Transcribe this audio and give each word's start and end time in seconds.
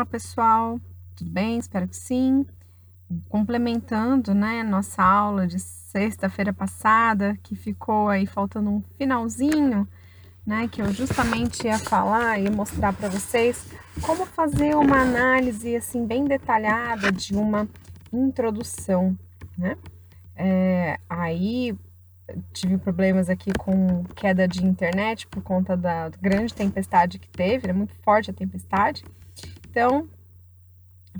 Olá, 0.00 0.06
pessoal. 0.06 0.80
Tudo 1.14 1.30
bem? 1.30 1.58
Espero 1.58 1.86
que 1.86 1.94
sim. 1.94 2.46
Complementando, 3.28 4.32
né, 4.32 4.62
nossa 4.62 5.02
aula 5.02 5.46
de 5.46 5.58
sexta-feira 5.60 6.54
passada, 6.54 7.36
que 7.42 7.54
ficou 7.54 8.08
aí 8.08 8.24
faltando 8.24 8.70
um 8.70 8.80
finalzinho, 8.96 9.86
né, 10.46 10.66
que 10.68 10.80
eu 10.80 10.90
justamente 10.90 11.66
ia 11.66 11.78
falar 11.78 12.40
e 12.40 12.48
mostrar 12.48 12.94
para 12.94 13.10
vocês 13.10 13.62
como 14.00 14.24
fazer 14.24 14.74
uma 14.74 15.02
análise 15.02 15.76
assim 15.76 16.06
bem 16.06 16.24
detalhada 16.24 17.12
de 17.12 17.34
uma 17.36 17.68
introdução, 18.10 19.14
né? 19.58 19.76
É, 20.34 20.98
aí 21.10 21.78
tive 22.54 22.78
problemas 22.78 23.28
aqui 23.28 23.52
com 23.52 24.02
queda 24.16 24.48
de 24.48 24.64
internet 24.64 25.26
por 25.26 25.42
conta 25.42 25.76
da 25.76 26.08
grande 26.08 26.54
tempestade 26.54 27.18
que 27.18 27.28
teve, 27.28 27.66
era 27.66 27.74
muito 27.74 27.92
forte 27.96 28.30
a 28.30 28.34
tempestade. 28.34 29.04
Então, 29.70 30.08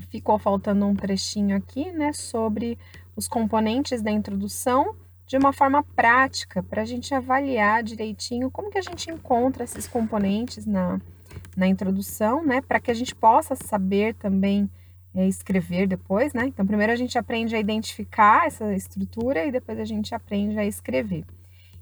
ficou 0.09 0.37
faltando 0.37 0.85
um 0.85 0.93
trechinho 0.93 1.55
aqui, 1.55 1.89
né, 1.91 2.11
sobre 2.11 2.77
os 3.15 3.27
componentes 3.27 4.01
da 4.01 4.11
introdução 4.11 4.95
de 5.25 5.37
uma 5.37 5.53
forma 5.53 5.81
prática, 5.95 6.61
para 6.61 6.81
a 6.81 6.85
gente 6.85 7.13
avaliar 7.13 7.81
direitinho 7.81 8.51
como 8.51 8.69
que 8.69 8.77
a 8.77 8.81
gente 8.81 9.09
encontra 9.09 9.63
esses 9.63 9.87
componentes 9.87 10.65
na, 10.65 10.99
na 11.55 11.65
introdução, 11.65 12.45
né, 12.45 12.59
para 12.61 12.81
que 12.81 12.91
a 12.91 12.93
gente 12.93 13.15
possa 13.15 13.55
saber 13.55 14.15
também 14.15 14.69
é, 15.15 15.25
escrever 15.25 15.87
depois, 15.87 16.33
né? 16.33 16.47
Então, 16.47 16.65
primeiro 16.65 16.91
a 16.91 16.95
gente 16.95 17.17
aprende 17.17 17.55
a 17.55 17.59
identificar 17.59 18.47
essa 18.47 18.73
estrutura 18.73 19.45
e 19.45 19.51
depois 19.51 19.79
a 19.79 19.85
gente 19.85 20.13
aprende 20.13 20.57
a 20.57 20.65
escrever. 20.65 21.25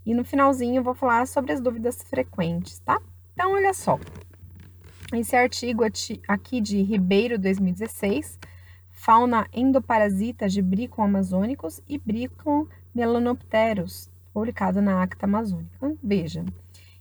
E 0.06 0.14
no 0.14 0.24
finalzinho 0.24 0.78
eu 0.78 0.84
vou 0.84 0.96
falar 0.96 1.26
sobre 1.28 1.52
as 1.52 1.62
dúvidas 1.62 2.04
frequentes, 2.04 2.80
tá? 2.80 3.00
Então, 3.34 3.54
olha 3.54 3.74
só. 3.74 4.00
Esse 5.14 5.36
artigo 5.36 5.84
aqui 6.28 6.62
de 6.62 6.82
Ribeiro 6.84 7.40
2016, 7.40 8.38
fauna 8.92 9.48
endoparasita 9.52 10.48
de 10.48 10.62
bricon 10.62 11.04
amazônicos 11.04 11.82
e 11.88 11.98
bricon 11.98 12.68
melanopteros, 12.94 14.10
publicado 14.32 14.82
na 14.82 15.02
Acta 15.02 15.26
Amazônica. 15.26 15.98
Veja, 16.04 16.46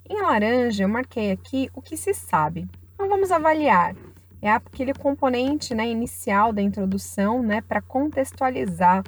em 0.09 0.23
laranja 0.23 0.85
eu 0.85 0.89
marquei 0.89 1.31
aqui 1.31 1.71
o 1.75 1.83
que 1.83 1.97
se 1.97 2.15
sabe. 2.15 2.67
Então 2.95 3.09
vamos 3.09 3.31
avaliar 3.31 3.95
é 4.41 4.51
aquele 4.51 4.95
componente 4.95 5.75
né, 5.75 5.89
inicial 5.89 6.53
da 6.53 6.63
introdução 6.63 7.43
né, 7.43 7.61
para 7.61 7.83
contextualizar 7.83 9.03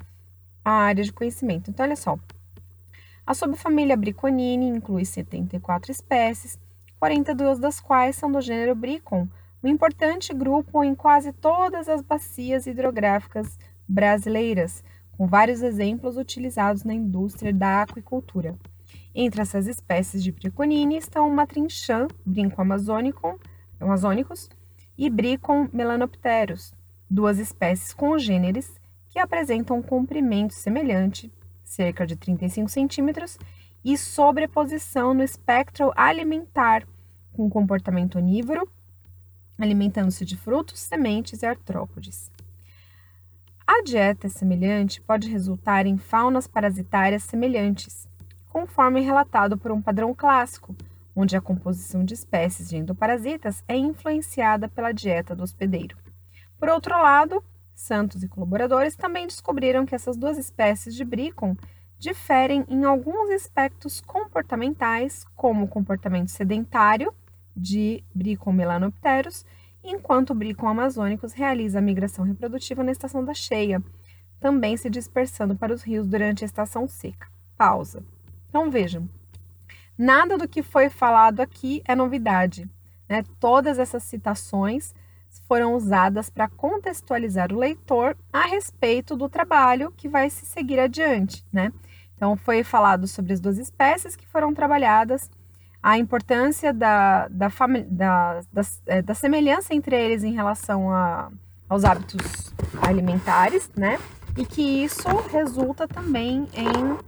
a 0.65 0.71
área 0.71 1.05
de 1.05 1.13
conhecimento. 1.13 1.71
Então, 1.71 1.87
olha 1.87 1.97
só. 1.97 2.19
A 3.27 3.33
subfamília 3.33 3.97
Briconini 3.97 4.67
inclui 4.67 5.05
74 5.05 5.93
espécies, 5.93 6.59
42 7.01 7.59
das 7.59 7.81
quais 7.81 8.15
são 8.15 8.31
do 8.31 8.43
gênero 8.43 8.75
Bricon, 8.75 9.27
um 9.65 9.69
importante 9.69 10.35
grupo 10.35 10.85
em 10.85 10.95
quase 10.95 11.33
todas 11.33 11.89
as 11.89 12.03
bacias 12.03 12.67
hidrográficas 12.67 13.59
brasileiras, 13.89 14.85
com 15.17 15.27
vários 15.27 15.63
exemplos 15.63 16.19
utilizados 16.19 16.85
na 16.85 16.93
indústria 16.93 17.55
da 17.55 17.83
aquicultura. 17.83 18.55
Entre 19.15 19.41
essas 19.41 19.67
espécies 19.67 20.23
de 20.23 20.31
Briconini 20.31 20.99
estão 20.99 21.27
o 21.27 21.35
matrinchã, 21.35 22.07
brinco 22.25 22.61
amazônico, 22.61 23.41
amazônicos, 23.81 24.51
e 24.97 25.09
Bricon 25.09 25.69
melanopteros, 25.73 26.75
duas 27.09 27.39
espécies 27.39 27.95
congêneres 27.95 28.79
que 29.09 29.19
apresentam 29.19 29.79
um 29.79 29.83
comprimento 29.83 30.53
semelhante, 30.53 31.33
cerca 31.65 32.07
de 32.07 32.15
35 32.15 32.69
centímetros, 32.69 33.39
e 33.85 33.97
sobreposição 33.97 35.15
no 35.15 35.23
espectro 35.23 35.93
alimentar, 35.97 36.87
com 37.33 37.49
comportamento 37.49 38.19
onívoro, 38.19 38.71
alimentando-se 39.59 40.25
de 40.25 40.37
frutos, 40.37 40.81
sementes 40.81 41.43
e 41.43 41.47
artrópodes. 41.47 42.31
A 43.67 43.83
dieta 43.83 44.29
semelhante 44.29 45.01
pode 45.01 45.29
resultar 45.29 45.87
em 45.87 45.97
faunas 45.97 46.47
parasitárias 46.47 47.23
semelhantes, 47.23 48.09
conforme 48.49 49.01
relatado 49.01 49.57
por 49.57 49.71
um 49.71 49.81
padrão 49.81 50.15
clássico, 50.15 50.75
onde 51.15 51.37
a 51.37 51.41
composição 51.41 52.05
de 52.05 52.15
espécies 52.15 52.69
de 52.69 52.77
endoparasitas 52.77 53.63
é 53.69 53.77
influenciada 53.77 54.69
pela 54.69 54.93
dieta 54.93 55.37
do 55.37 55.43
hospedeiro. 55.43 55.97
Por 56.59 56.69
outro 56.69 56.95
lado, 57.01 57.43
Santos 57.81 58.23
e 58.23 58.29
colaboradores 58.29 58.95
também 58.95 59.27
descobriram 59.27 59.87
que 59.87 59.95
essas 59.95 60.15
duas 60.15 60.37
espécies 60.37 60.95
de 60.95 61.03
Bricon 61.03 61.57
diferem 62.01 62.65
em 62.69 62.83
alguns 62.83 63.31
aspectos 63.31 64.01
comportamentais, 64.01 65.25
como 65.37 65.67
o 65.67 65.69
comportamento 65.69 66.29
sedentário 66.29 67.15
de 67.57 68.03
Bricon 68.13 68.53
melanopteros, 68.53 69.47
enquanto 69.85 70.31
o 70.31 70.35
Bricon 70.35 70.67
amazônicos 70.67 71.33
realiza 71.33 71.79
a 71.79 71.83
migração 71.83 72.25
reprodutiva 72.25 72.83
na 72.83 72.91
estação 72.91 73.25
da 73.25 73.35
cheia, 73.35 73.81
também 74.41 74.77
se 74.77 74.91
dispersando 74.91 75.55
para 75.55 75.73
os 75.73 75.83
rios 75.83 76.09
durante 76.09 76.43
a 76.43 76.47
estação 76.47 76.89
seca. 76.89 77.29
Pausa. 77.57 78.03
Então 78.49 78.69
vejam, 78.69 79.09
Nada 80.03 80.39
do 80.39 80.49
que 80.49 80.63
foi 80.63 80.89
falado 80.89 81.41
aqui 81.41 81.83
é 81.85 81.95
novidade. 81.95 82.67
Né? 83.07 83.23
Todas 83.39 83.79
essas 83.79 84.03
citações 84.03 84.95
foram 85.47 85.75
usadas 85.75 86.31
para 86.31 86.49
contextualizar 86.49 87.53
o 87.53 87.59
leitor 87.59 88.17
a 88.33 88.47
respeito 88.47 89.15
do 89.15 89.29
trabalho 89.29 89.93
que 89.95 90.09
vai 90.09 90.31
se 90.31 90.47
seguir 90.47 90.81
adiante. 90.81 91.45
Né? 91.53 91.71
Então, 92.21 92.37
foi 92.37 92.63
falado 92.63 93.09
sobre 93.09 93.33
as 93.33 93.41
duas 93.41 93.57
espécies 93.57 94.15
que 94.15 94.27
foram 94.27 94.53
trabalhadas, 94.53 95.31
a 95.83 95.97
importância 95.97 96.71
da, 96.71 97.27
da, 97.29 97.49
da, 97.89 98.41
da, 98.53 98.63
é, 98.85 99.01
da 99.01 99.15
semelhança 99.15 99.75
entre 99.75 99.97
eles 99.97 100.23
em 100.23 100.35
relação 100.35 100.93
a, 100.93 101.33
aos 101.67 101.83
hábitos 101.83 102.53
alimentares, 102.83 103.71
né? 103.75 103.99
E 104.37 104.45
que 104.45 104.61
isso 104.61 105.09
resulta 105.33 105.89
também 105.89 106.47
em 106.53 106.99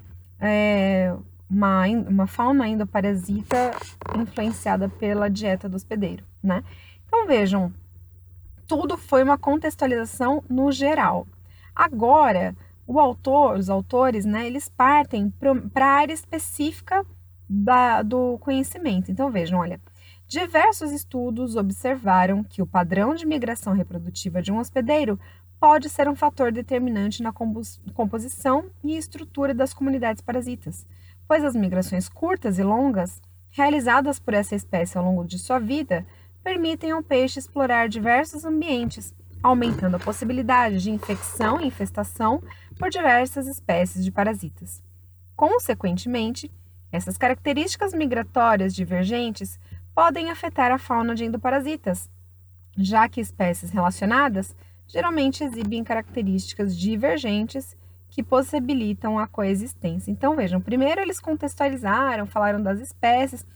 é, 0.40 1.14
uma, 1.50 1.86
uma 2.08 2.26
fauna 2.26 2.66
endoparasita 2.66 3.72
influenciada 4.18 4.88
pela 4.88 5.28
dieta 5.28 5.68
do 5.68 5.76
hospedeiro, 5.76 6.24
né? 6.42 6.64
Então 7.06 7.26
vejam, 7.26 7.70
tudo 8.66 8.96
foi 8.96 9.22
uma 9.22 9.36
contextualização 9.36 10.42
no 10.48 10.72
geral. 10.72 11.26
Agora, 11.76 12.56
o 12.86 12.98
autor, 12.98 13.56
os 13.56 13.70
autores, 13.70 14.24
né, 14.24 14.46
eles 14.46 14.68
partem 14.68 15.32
para 15.72 15.86
a 15.86 15.98
área 16.00 16.12
específica 16.12 17.04
da, 17.48 18.02
do 18.02 18.38
conhecimento. 18.38 19.10
Então 19.10 19.30
vejam, 19.30 19.60
olha, 19.60 19.80
diversos 20.26 20.90
estudos 20.90 21.56
observaram 21.56 22.42
que 22.42 22.62
o 22.62 22.66
padrão 22.66 23.14
de 23.14 23.26
migração 23.26 23.72
reprodutiva 23.72 24.42
de 24.42 24.52
um 24.52 24.58
hospedeiro 24.58 25.18
pode 25.60 25.88
ser 25.88 26.08
um 26.08 26.16
fator 26.16 26.50
determinante 26.50 27.22
na 27.22 27.32
composição 27.94 28.64
e 28.82 28.96
estrutura 28.96 29.54
das 29.54 29.72
comunidades 29.72 30.20
parasitas 30.20 30.84
pois 31.32 31.44
as 31.46 31.54
migrações 31.54 32.10
curtas 32.10 32.58
e 32.58 32.62
longas, 32.62 33.18
realizadas 33.50 34.18
por 34.18 34.34
essa 34.34 34.54
espécie 34.54 34.98
ao 34.98 35.04
longo 35.04 35.24
de 35.24 35.38
sua 35.38 35.58
vida, 35.58 36.06
permitem 36.44 36.90
ao 36.90 37.02
peixe 37.02 37.38
explorar 37.38 37.88
diversos 37.88 38.44
ambientes, 38.44 39.14
aumentando 39.42 39.96
a 39.96 39.98
possibilidade 39.98 40.82
de 40.82 40.90
infecção 40.90 41.58
e 41.58 41.66
infestação 41.66 42.42
por 42.82 42.90
diversas 42.90 43.46
espécies 43.46 44.04
de 44.04 44.10
parasitas. 44.10 44.82
Consequentemente, 45.36 46.50
essas 46.90 47.16
características 47.16 47.94
migratórias 47.94 48.74
divergentes 48.74 49.56
podem 49.94 50.32
afetar 50.32 50.72
a 50.72 50.78
fauna 50.78 51.14
de 51.14 51.24
endoparasitas, 51.24 52.10
já 52.76 53.08
que 53.08 53.20
espécies 53.20 53.70
relacionadas 53.70 54.56
geralmente 54.84 55.44
exibem 55.44 55.84
características 55.84 56.76
divergentes 56.76 57.76
que 58.10 58.20
possibilitam 58.20 59.16
a 59.16 59.28
coexistência. 59.28 60.10
Então, 60.10 60.34
vejam, 60.34 60.60
primeiro 60.60 61.00
eles 61.00 61.20
contextualizaram, 61.20 62.26
falaram 62.26 62.60
das 62.60 62.80
espécies, 62.80 63.46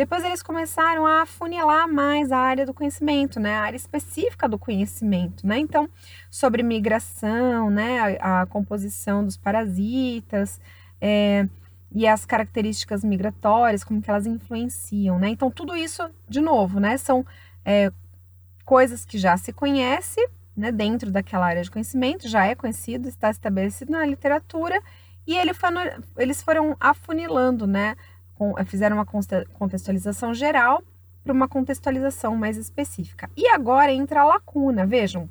depois 0.00 0.24
eles 0.24 0.42
começaram 0.42 1.06
a 1.06 1.26
funilar 1.26 1.86
mais 1.86 2.32
a 2.32 2.38
área 2.38 2.64
do 2.64 2.72
conhecimento, 2.72 3.38
né, 3.38 3.56
a 3.56 3.60
área 3.60 3.76
específica 3.76 4.48
do 4.48 4.58
conhecimento, 4.58 5.46
né? 5.46 5.58
Então, 5.58 5.90
sobre 6.30 6.62
migração, 6.62 7.68
né, 7.68 8.16
a, 8.18 8.40
a 8.40 8.46
composição 8.46 9.22
dos 9.22 9.36
parasitas, 9.36 10.58
é, 11.02 11.46
e 11.92 12.08
as 12.08 12.24
características 12.24 13.04
migratórias, 13.04 13.84
como 13.84 14.00
que 14.00 14.08
elas 14.08 14.24
influenciam, 14.24 15.18
né? 15.18 15.28
Então, 15.28 15.50
tudo 15.50 15.76
isso, 15.76 16.08
de 16.26 16.40
novo, 16.40 16.80
né, 16.80 16.96
são 16.96 17.22
é, 17.62 17.92
coisas 18.64 19.04
que 19.04 19.18
já 19.18 19.36
se 19.36 19.52
conhece, 19.52 20.26
né, 20.56 20.72
dentro 20.72 21.10
daquela 21.10 21.44
área 21.44 21.62
de 21.62 21.70
conhecimento, 21.70 22.26
já 22.26 22.46
é 22.46 22.54
conhecido, 22.54 23.06
está 23.06 23.28
estabelecido 23.28 23.92
na 23.92 24.06
literatura, 24.06 24.80
e 25.26 25.36
ele 25.36 25.52
eles 26.16 26.42
foram 26.42 26.74
afunilando, 26.80 27.66
né, 27.66 27.96
fizeram 28.66 28.96
uma 28.96 29.06
contextualização 29.06 30.34
geral 30.34 30.82
para 31.22 31.32
uma 31.32 31.48
contextualização 31.48 32.36
mais 32.36 32.56
específica. 32.56 33.30
E 33.36 33.48
agora 33.48 33.92
entra 33.92 34.22
a 34.22 34.24
lacuna, 34.24 34.86
vejam, 34.86 35.28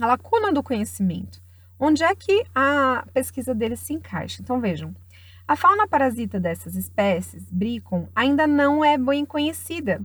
a 0.00 0.06
lacuna 0.06 0.52
do 0.52 0.62
conhecimento. 0.62 1.40
Onde 1.78 2.02
é 2.02 2.14
que 2.14 2.44
a 2.54 3.04
pesquisa 3.12 3.54
deles 3.54 3.80
se 3.80 3.92
encaixa? 3.92 4.42
Então 4.42 4.60
vejam, 4.60 4.94
a 5.46 5.56
fauna 5.56 5.86
parasita 5.88 6.38
dessas 6.38 6.74
espécies, 6.74 7.50
Bricon, 7.50 8.08
ainda 8.14 8.46
não 8.46 8.84
é 8.84 8.98
bem 8.98 9.24
conhecida 9.24 10.00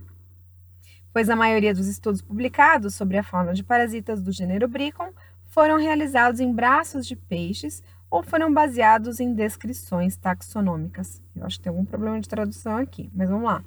pois 1.14 1.30
a 1.30 1.36
maioria 1.36 1.74
dos 1.74 1.88
estudos 1.88 2.22
publicados 2.22 2.96
sobre 2.96 3.18
a 3.18 3.24
fauna 3.24 3.54
de 3.54 3.64
parasitas 3.64 4.22
do 4.22 4.32
gênero 4.32 4.68
Bricon 4.68 5.10
foram 5.46 5.78
realizados 5.78 6.40
em 6.40 6.52
braços 6.52 7.06
de 7.06 7.16
peixes 7.16 7.84
ou 8.14 8.22
foram 8.22 8.54
baseados 8.54 9.20
em 9.20 9.34
descrições 9.34 10.16
taxonômicas. 10.16 11.20
Eu 11.36 11.48
acho 11.48 11.58
que 11.58 11.64
tem 11.64 11.72
algum 11.72 11.84
problema 11.84 12.22
de 12.22 12.30
tradução 12.30 12.78
aqui, 12.78 13.10
mas 13.12 13.28
vamos 13.28 13.46
lá. 13.46 13.64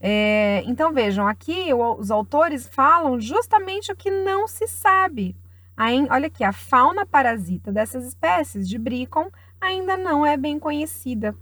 É, 0.00 0.64
então 0.66 0.92
vejam, 0.92 1.24
aqui 1.24 1.72
os 1.72 2.10
autores 2.10 2.66
falam 2.66 3.20
justamente 3.20 3.92
o 3.92 3.96
que 3.96 4.10
não 4.10 4.48
se 4.48 4.66
sabe. 4.66 5.36
Aí, 5.76 6.04
olha 6.10 6.26
aqui, 6.26 6.42
a 6.42 6.52
fauna 6.52 7.06
parasita 7.06 7.70
dessas 7.70 8.04
espécies 8.08 8.68
de 8.68 8.76
Bricon 8.76 9.30
ainda 9.60 9.96
não 9.96 10.26
é 10.26 10.36
bem 10.36 10.58
conhecida. 10.58 11.32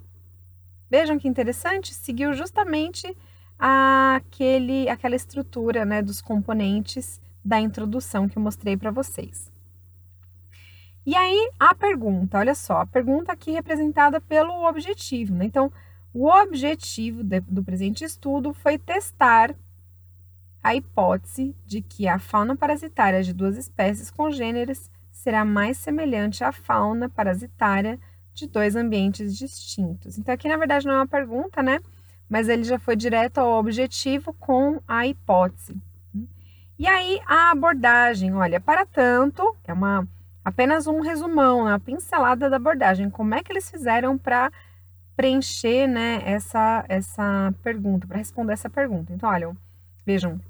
Vejam 0.91 1.19
que 1.19 1.29
interessante, 1.29 1.95
seguiu 1.95 2.35
justamente 2.35 3.17
aquele, 3.59 4.87
aquela 4.91 5.17
estrutura 5.17 5.87
né, 5.87 6.03
dos 6.03 6.21
componentes 6.21 7.23
da 7.43 7.59
introdução 7.59 8.29
que 8.29 8.37
eu 8.37 8.43
mostrei 8.43 8.77
para 8.77 8.91
vocês. 8.91 9.51
E 11.09 11.17
aí, 11.17 11.51
a 11.59 11.75
pergunta, 11.75 12.37
olha 12.37 12.55
só, 12.55 12.83
a 12.83 12.87
pergunta 12.87 13.33
aqui 13.33 13.51
representada 13.51 14.21
pelo 14.21 14.69
objetivo. 14.69 15.35
Né? 15.35 15.47
Então, 15.47 15.73
o 16.13 16.29
objetivo 16.29 17.25
de, 17.25 17.41
do 17.41 17.65
presente 17.65 18.05
estudo 18.05 18.53
foi 18.53 18.77
testar 18.77 19.55
a 20.63 20.75
hipótese 20.75 21.57
de 21.65 21.81
que 21.81 22.07
a 22.07 22.19
fauna 22.19 22.55
parasitária 22.55 23.23
de 23.23 23.33
duas 23.33 23.57
espécies 23.57 24.11
congêneres 24.11 24.91
será 25.11 25.47
mais 25.47 25.79
semelhante 25.79 26.45
à 26.45 26.53
fauna 26.53 27.09
parasitária 27.09 27.99
de 28.35 28.47
dois 28.47 28.77
ambientes 28.77 29.35
distintos. 29.35 30.19
Então, 30.19 30.35
aqui 30.35 30.47
na 30.47 30.59
verdade 30.59 30.85
não 30.85 30.93
é 30.93 30.97
uma 30.99 31.09
pergunta, 31.09 31.63
né? 31.63 31.81
Mas 32.29 32.51
ele 32.51 32.65
já 32.65 32.79
foi 32.79 32.97
direto 32.97 33.39
ao 33.39 33.59
objetivo 33.59 34.35
com 34.35 34.79
a 34.87 35.07
hipótese. 35.07 35.75
E 36.79 36.87
aí 36.87 37.19
a 37.27 37.51
abordagem, 37.51 38.35
olha, 38.35 38.61
para 38.61 38.85
tanto, 38.85 39.57
é 39.65 39.73
uma 39.73 40.07
apenas 40.49 40.87
um 40.87 41.01
resumão, 41.01 41.61
uma 41.61 41.79
pincelada 41.79 42.49
da 42.49 42.57
abordagem. 42.57 43.11
Como 43.11 43.35
é 43.35 43.43
que 43.43 43.53
eles 43.53 43.71
fizeram 43.71 44.17
para 44.17 44.51
preencher, 45.15 45.87
né, 45.87 46.23
essa 46.25 46.85
essa 46.89 47.53
pergunta, 47.63 48.07
para 48.07 48.17
responder 48.17 48.55
essa 48.55 48.71
pergunta? 48.71 49.13
Então, 49.13 49.29
olha, 49.29 49.55
vejam, 50.07 50.41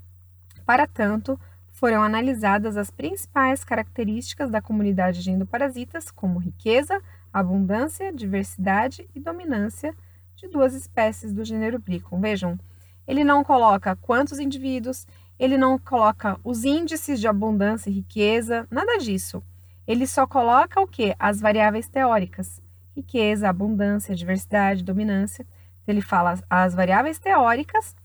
para 0.65 0.87
tanto, 0.87 1.37
foram 1.71 2.01
analisadas 2.01 2.77
as 2.77 2.89
principais 2.89 3.63
características 3.63 4.49
da 4.49 4.61
comunidade 4.61 5.21
de 5.21 5.31
endoparasitas, 5.31 6.09
como 6.11 6.39
riqueza, 6.39 7.01
abundância, 7.31 8.13
diversidade 8.13 9.07
e 9.13 9.19
dominância 9.19 9.93
de 10.35 10.47
duas 10.47 10.73
espécies 10.73 11.33
do 11.33 11.43
gênero 11.43 11.77
Bricon. 11.77 12.21
Vejam, 12.21 12.57
ele 13.05 13.23
não 13.25 13.43
coloca 13.43 13.97
quantos 13.97 14.39
indivíduos, 14.39 15.05
ele 15.37 15.57
não 15.57 15.77
coloca 15.77 16.39
os 16.43 16.63
índices 16.63 17.19
de 17.19 17.27
abundância 17.27 17.89
e 17.89 17.93
riqueza, 17.93 18.65
nada 18.71 18.97
disso. 18.97 19.43
Ele 19.89 20.05
só 20.05 20.27
coloca 20.27 20.79
o 20.79 20.85
que? 20.85 21.15
As 21.17 21.41
variáveis 21.41 21.89
teóricas: 21.89 22.61
riqueza, 22.95 23.49
abundância, 23.49 24.15
diversidade, 24.15 24.83
dominância. 24.83 25.43
Ele 25.87 25.99
fala 25.99 26.37
as 26.47 26.75
variáveis 26.75 27.17
teóricas, 27.17 27.95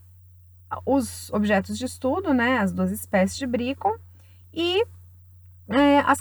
os 0.83 1.29
objetos 1.29 1.77
de 1.77 1.85
estudo, 1.85 2.33
né, 2.33 2.57
as 2.57 2.73
duas 2.73 2.91
espécies 2.91 3.37
de 3.37 3.45
Bricon, 3.45 3.93
e 4.51 4.83
é, 5.69 5.99
as, 5.99 6.19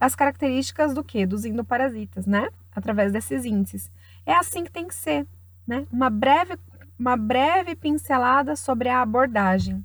as 0.00 0.14
características 0.14 0.94
do 0.94 1.04
que? 1.04 1.26
Dos 1.26 1.44
endoparasitas, 1.44 2.24
né? 2.24 2.48
Através 2.74 3.12
desses 3.12 3.44
índices. 3.44 3.90
É 4.24 4.32
assim 4.32 4.64
que 4.64 4.72
tem 4.72 4.88
que 4.88 4.94
ser, 4.94 5.26
né? 5.66 5.86
Uma 5.92 6.08
breve, 6.08 6.58
uma 6.98 7.14
breve 7.14 7.76
pincelada 7.76 8.56
sobre 8.56 8.88
a 8.88 9.02
abordagem. 9.02 9.84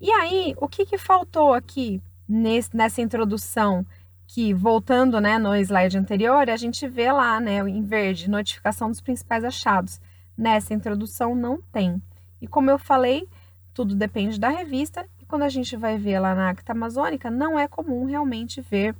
E 0.00 0.10
aí, 0.10 0.52
o 0.56 0.66
que, 0.66 0.84
que 0.84 0.98
faltou 0.98 1.54
aqui 1.54 2.02
nesse, 2.28 2.76
nessa 2.76 3.00
introdução? 3.00 3.86
Que, 4.28 4.54
voltando 4.54 5.20
né, 5.20 5.38
no 5.38 5.56
slide 5.56 5.98
anterior, 5.98 6.48
a 6.48 6.56
gente 6.56 6.86
vê 6.86 7.10
lá, 7.10 7.40
né, 7.40 7.58
em 7.68 7.82
verde, 7.82 8.30
notificação 8.30 8.88
dos 8.88 9.00
principais 9.00 9.42
achados. 9.42 10.00
Nessa 10.36 10.72
introdução 10.72 11.34
não 11.34 11.60
tem. 11.72 12.00
E 12.40 12.46
como 12.46 12.70
eu 12.70 12.78
falei, 12.78 13.26
tudo 13.74 13.96
depende 13.96 14.38
da 14.38 14.50
revista 14.50 15.04
quando 15.28 15.42
a 15.42 15.48
gente 15.48 15.76
vai 15.76 15.98
ver 15.98 16.18
lá 16.18 16.34
na 16.34 16.48
Acta 16.48 16.72
Amazônica, 16.72 17.30
não 17.30 17.58
é 17.58 17.68
comum 17.68 18.06
realmente 18.06 18.62
ver 18.62 18.96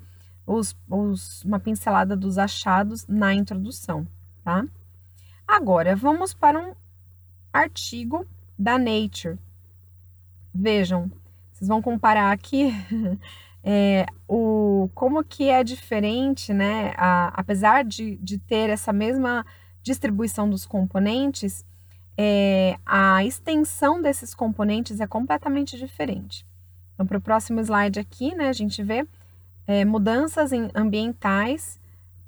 os, 0.46 0.76
os, 0.88 1.42
uma 1.42 1.58
pincelada 1.58 2.14
dos 2.14 2.36
achados 2.36 3.06
na 3.08 3.34
introdução, 3.34 4.06
tá? 4.44 4.64
Agora, 5.46 5.96
vamos 5.96 6.34
para 6.34 6.60
um 6.60 6.74
artigo 7.50 8.26
da 8.58 8.78
Nature. 8.78 9.38
Vejam, 10.54 11.10
vocês 11.50 11.66
vão 11.66 11.80
comparar 11.80 12.30
aqui 12.30 12.70
é, 13.70 14.06
o, 14.26 14.88
como 14.94 15.22
que 15.22 15.50
é 15.50 15.62
diferente, 15.62 16.54
né? 16.54 16.94
A, 16.96 17.28
apesar 17.38 17.84
de, 17.84 18.16
de 18.16 18.38
ter 18.38 18.70
essa 18.70 18.94
mesma 18.94 19.44
distribuição 19.82 20.48
dos 20.48 20.64
componentes, 20.64 21.66
é, 22.16 22.78
a 22.86 23.22
extensão 23.26 24.00
desses 24.00 24.34
componentes 24.34 25.00
é 25.00 25.06
completamente 25.06 25.76
diferente. 25.76 26.46
Então, 26.94 27.06
para 27.06 27.18
o 27.18 27.20
próximo 27.20 27.60
slide 27.60 28.00
aqui, 28.00 28.34
né, 28.34 28.48
a 28.48 28.54
gente 28.54 28.82
vê 28.82 29.06
é, 29.66 29.84
mudanças 29.84 30.50
ambientais 30.74 31.78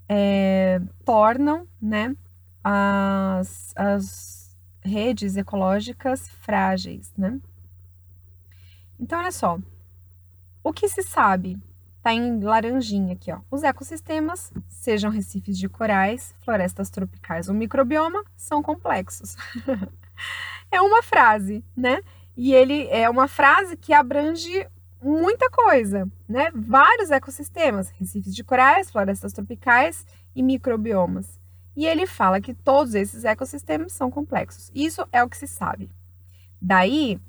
é, 0.06 0.78
tornam 1.06 1.66
né, 1.80 2.14
as, 2.62 3.72
as 3.74 4.58
redes 4.82 5.38
ecológicas 5.38 6.28
frágeis. 6.28 7.14
Né? 7.16 7.40
Então, 8.98 9.18
olha 9.18 9.32
só, 9.32 9.58
o 10.62 10.72
que 10.72 10.88
se 10.88 11.02
sabe 11.02 11.58
Está 12.00 12.14
em 12.14 12.40
laranjinha 12.40 13.12
aqui, 13.12 13.30
ó. 13.30 13.40
Os 13.50 13.62
ecossistemas, 13.62 14.50
sejam 14.70 15.10
recifes 15.10 15.58
de 15.58 15.68
corais, 15.68 16.34
florestas 16.42 16.88
tropicais 16.88 17.46
ou 17.46 17.54
microbioma, 17.54 18.24
são 18.34 18.62
complexos. 18.62 19.36
é 20.72 20.80
uma 20.80 21.02
frase, 21.02 21.62
né? 21.76 22.00
E 22.34 22.54
ele 22.54 22.88
é 22.88 23.08
uma 23.10 23.28
frase 23.28 23.76
que 23.76 23.92
abrange 23.92 24.66
muita 25.02 25.50
coisa, 25.50 26.10
né? 26.26 26.50
Vários 26.54 27.10
ecossistemas, 27.10 27.90
recifes 27.90 28.34
de 28.34 28.42
corais, 28.42 28.90
florestas 28.90 29.34
tropicais 29.34 30.06
e 30.34 30.42
microbiomas. 30.42 31.38
E 31.76 31.84
ele 31.84 32.06
fala 32.06 32.40
que 32.40 32.54
todos 32.54 32.94
esses 32.94 33.24
ecossistemas 33.24 33.92
são 33.92 34.10
complexos. 34.10 34.70
Isso 34.74 35.06
é 35.12 35.22
o 35.22 35.28
que 35.28 35.36
se 35.36 35.46
sabe. 35.46 35.90
Daí, 36.58 37.20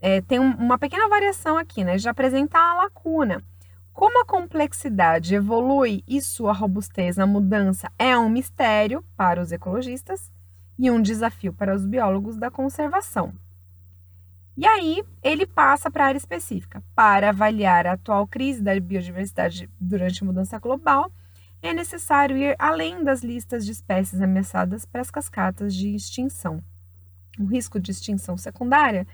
é, 0.00 0.20
tem 0.20 0.38
um, 0.38 0.54
uma 0.56 0.78
pequena 0.78 1.08
variação 1.08 1.56
aqui, 1.56 1.84
né? 1.84 1.98
Já 1.98 2.10
apresenta 2.10 2.58
a 2.58 2.74
lacuna. 2.74 3.42
Como 3.92 4.20
a 4.20 4.26
complexidade 4.26 5.34
evolui 5.34 6.04
e 6.06 6.20
sua 6.20 6.52
robustez 6.52 7.16
na 7.16 7.26
mudança 7.26 7.90
é 7.98 8.16
um 8.16 8.28
mistério 8.28 9.02
para 9.16 9.40
os 9.40 9.52
ecologistas 9.52 10.30
e 10.78 10.90
um 10.90 11.00
desafio 11.00 11.52
para 11.52 11.74
os 11.74 11.86
biólogos 11.86 12.36
da 12.36 12.50
conservação. 12.50 13.32
E 14.56 14.66
aí 14.66 15.02
ele 15.22 15.46
passa 15.46 15.90
para 15.90 16.04
a 16.04 16.06
área 16.08 16.18
específica. 16.18 16.82
Para 16.94 17.28
avaliar 17.30 17.86
a 17.86 17.92
atual 17.92 18.26
crise 18.26 18.62
da 18.62 18.78
biodiversidade 18.78 19.68
durante 19.78 20.22
a 20.22 20.26
mudança 20.26 20.58
global, 20.58 21.10
é 21.62 21.72
necessário 21.72 22.36
ir 22.36 22.54
além 22.58 23.02
das 23.02 23.22
listas 23.22 23.64
de 23.64 23.72
espécies 23.72 24.20
ameaçadas 24.20 24.84
para 24.84 25.00
as 25.00 25.10
cascatas 25.10 25.74
de 25.74 25.94
extinção. 25.94 26.62
O 27.38 27.44
risco 27.44 27.78
de 27.78 27.90
extinção 27.90 28.36
secundária 28.36 29.06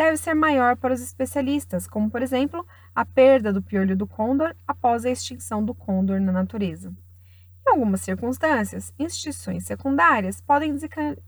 deve 0.00 0.16
ser 0.16 0.32
maior 0.32 0.78
para 0.78 0.94
os 0.94 1.02
especialistas, 1.02 1.86
como, 1.86 2.10
por 2.10 2.22
exemplo, 2.22 2.66
a 2.94 3.04
perda 3.04 3.52
do 3.52 3.60
piolho 3.60 3.94
do 3.94 4.06
côndor 4.06 4.56
após 4.66 5.04
a 5.04 5.10
extinção 5.10 5.62
do 5.62 5.74
côndor 5.74 6.18
na 6.18 6.32
natureza. 6.32 6.90
Em 7.66 7.70
algumas 7.70 8.00
circunstâncias, 8.00 8.94
extinções 8.98 9.66
secundárias 9.66 10.40
podem 10.40 10.74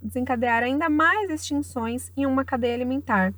desencadear 0.00 0.62
ainda 0.62 0.88
mais 0.88 1.30
extinções 1.30 2.10
em 2.16 2.24
uma 2.24 2.46
cadeia 2.46 2.74
alimentar, 2.74 3.34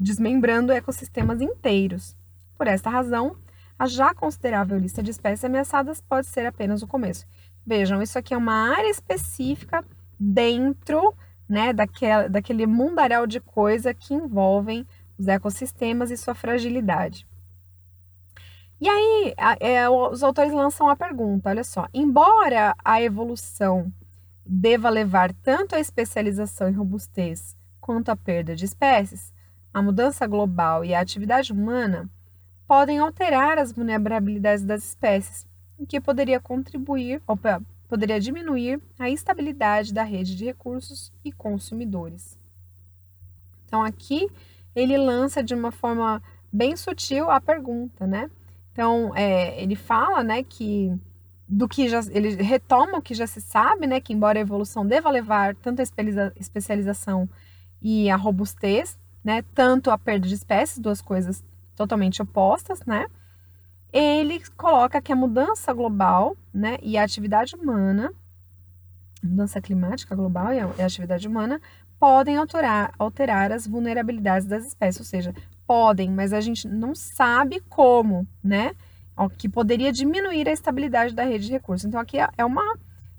desmembrando 0.00 0.72
ecossistemas 0.72 1.42
inteiros. 1.42 2.16
Por 2.56 2.66
esta 2.66 2.88
razão, 2.88 3.36
a 3.78 3.86
já 3.86 4.14
considerável 4.14 4.78
lista 4.78 5.02
de 5.02 5.10
espécies 5.10 5.44
ameaçadas 5.44 6.00
pode 6.00 6.26
ser 6.26 6.46
apenas 6.46 6.82
o 6.82 6.86
começo. 6.86 7.26
Vejam, 7.66 8.00
isso 8.00 8.18
aqui 8.18 8.32
é 8.32 8.36
uma 8.38 8.74
área 8.74 8.88
específica 8.88 9.84
dentro 10.18 11.14
né, 11.48 11.72
daquele, 11.72 12.28
daquele 12.28 12.66
mundaréu 12.66 13.26
de 13.26 13.40
coisa 13.40 13.94
que 13.94 14.14
envolvem 14.14 14.86
os 15.18 15.26
ecossistemas 15.26 16.10
e 16.10 16.16
sua 16.16 16.34
fragilidade. 16.34 17.26
E 18.80 18.88
aí, 18.88 19.34
é, 19.58 19.88
os 19.88 20.22
autores 20.22 20.52
lançam 20.52 20.88
a 20.88 20.94
pergunta: 20.94 21.48
olha 21.48 21.64
só, 21.64 21.88
embora 21.92 22.76
a 22.84 23.02
evolução 23.02 23.92
deva 24.46 24.88
levar 24.88 25.32
tanto 25.32 25.74
à 25.74 25.80
especialização 25.80 26.68
e 26.68 26.72
robustez 26.72 27.56
quanto 27.80 28.10
à 28.10 28.16
perda 28.16 28.54
de 28.54 28.64
espécies, 28.64 29.32
a 29.74 29.82
mudança 29.82 30.26
global 30.26 30.84
e 30.84 30.94
a 30.94 31.00
atividade 31.00 31.52
humana 31.52 32.08
podem 32.66 32.98
alterar 32.98 33.58
as 33.58 33.72
vulnerabilidades 33.72 34.64
das 34.64 34.84
espécies, 34.84 35.46
o 35.78 35.86
que 35.86 36.00
poderia 36.00 36.38
contribuir, 36.38 37.22
opa, 37.26 37.62
poderia 37.88 38.20
diminuir 38.20 38.80
a 38.98 39.08
estabilidade 39.08 39.92
da 39.92 40.02
rede 40.02 40.36
de 40.36 40.44
recursos 40.44 41.12
e 41.24 41.32
consumidores. 41.32 42.38
Então, 43.64 43.82
aqui 43.82 44.28
ele 44.74 44.96
lança 44.96 45.42
de 45.42 45.54
uma 45.54 45.72
forma 45.72 46.22
bem 46.52 46.76
sutil 46.76 47.30
a 47.30 47.40
pergunta, 47.40 48.06
né? 48.06 48.30
Então, 48.72 49.14
é, 49.16 49.60
ele 49.60 49.74
fala, 49.74 50.22
né, 50.22 50.42
que 50.42 50.94
do 51.48 51.66
que 51.66 51.88
já 51.88 52.00
ele 52.10 52.42
retoma 52.42 52.98
o 52.98 53.02
que 53.02 53.14
já 53.14 53.26
se 53.26 53.40
sabe, 53.40 53.86
né, 53.86 54.00
que 54.00 54.12
embora 54.12 54.38
a 54.38 54.42
evolução 54.42 54.86
deva 54.86 55.10
levar 55.10 55.54
tanto 55.56 55.80
a 55.80 55.84
especialização 56.36 57.28
e 57.80 58.10
a 58.10 58.16
robustez, 58.16 58.98
né, 59.24 59.42
tanto 59.54 59.90
a 59.90 59.96
perda 59.96 60.28
de 60.28 60.34
espécies, 60.34 60.78
duas 60.78 61.00
coisas 61.00 61.42
totalmente 61.74 62.20
opostas, 62.20 62.80
né? 62.84 63.06
Ele 63.92 64.42
coloca 64.56 65.00
que 65.00 65.12
a 65.12 65.16
mudança 65.16 65.72
global, 65.72 66.36
né, 66.52 66.78
e 66.82 66.98
a 66.98 67.02
atividade 67.02 67.54
humana, 67.54 68.12
mudança 69.22 69.60
climática 69.60 70.14
global 70.14 70.52
e 70.52 70.60
a, 70.60 70.86
atividade 70.86 71.26
humana 71.26 71.60
podem 71.98 72.36
alterar, 72.36 72.92
alterar 72.98 73.50
as 73.50 73.66
vulnerabilidades 73.66 74.46
das 74.46 74.66
espécies, 74.66 75.00
ou 75.00 75.06
seja, 75.06 75.34
podem, 75.66 76.10
mas 76.10 76.32
a 76.32 76.40
gente 76.40 76.66
não 76.68 76.94
sabe 76.94 77.60
como, 77.68 78.26
né? 78.42 78.72
Que 79.36 79.48
poderia 79.48 79.92
diminuir 79.92 80.48
a 80.48 80.52
estabilidade 80.52 81.12
da 81.12 81.24
rede 81.24 81.46
de 81.46 81.52
recursos. 81.52 81.84
Então, 81.84 82.00
aqui 82.00 82.18
é, 82.18 82.28
é 82.38 82.44
uma, 82.44 82.78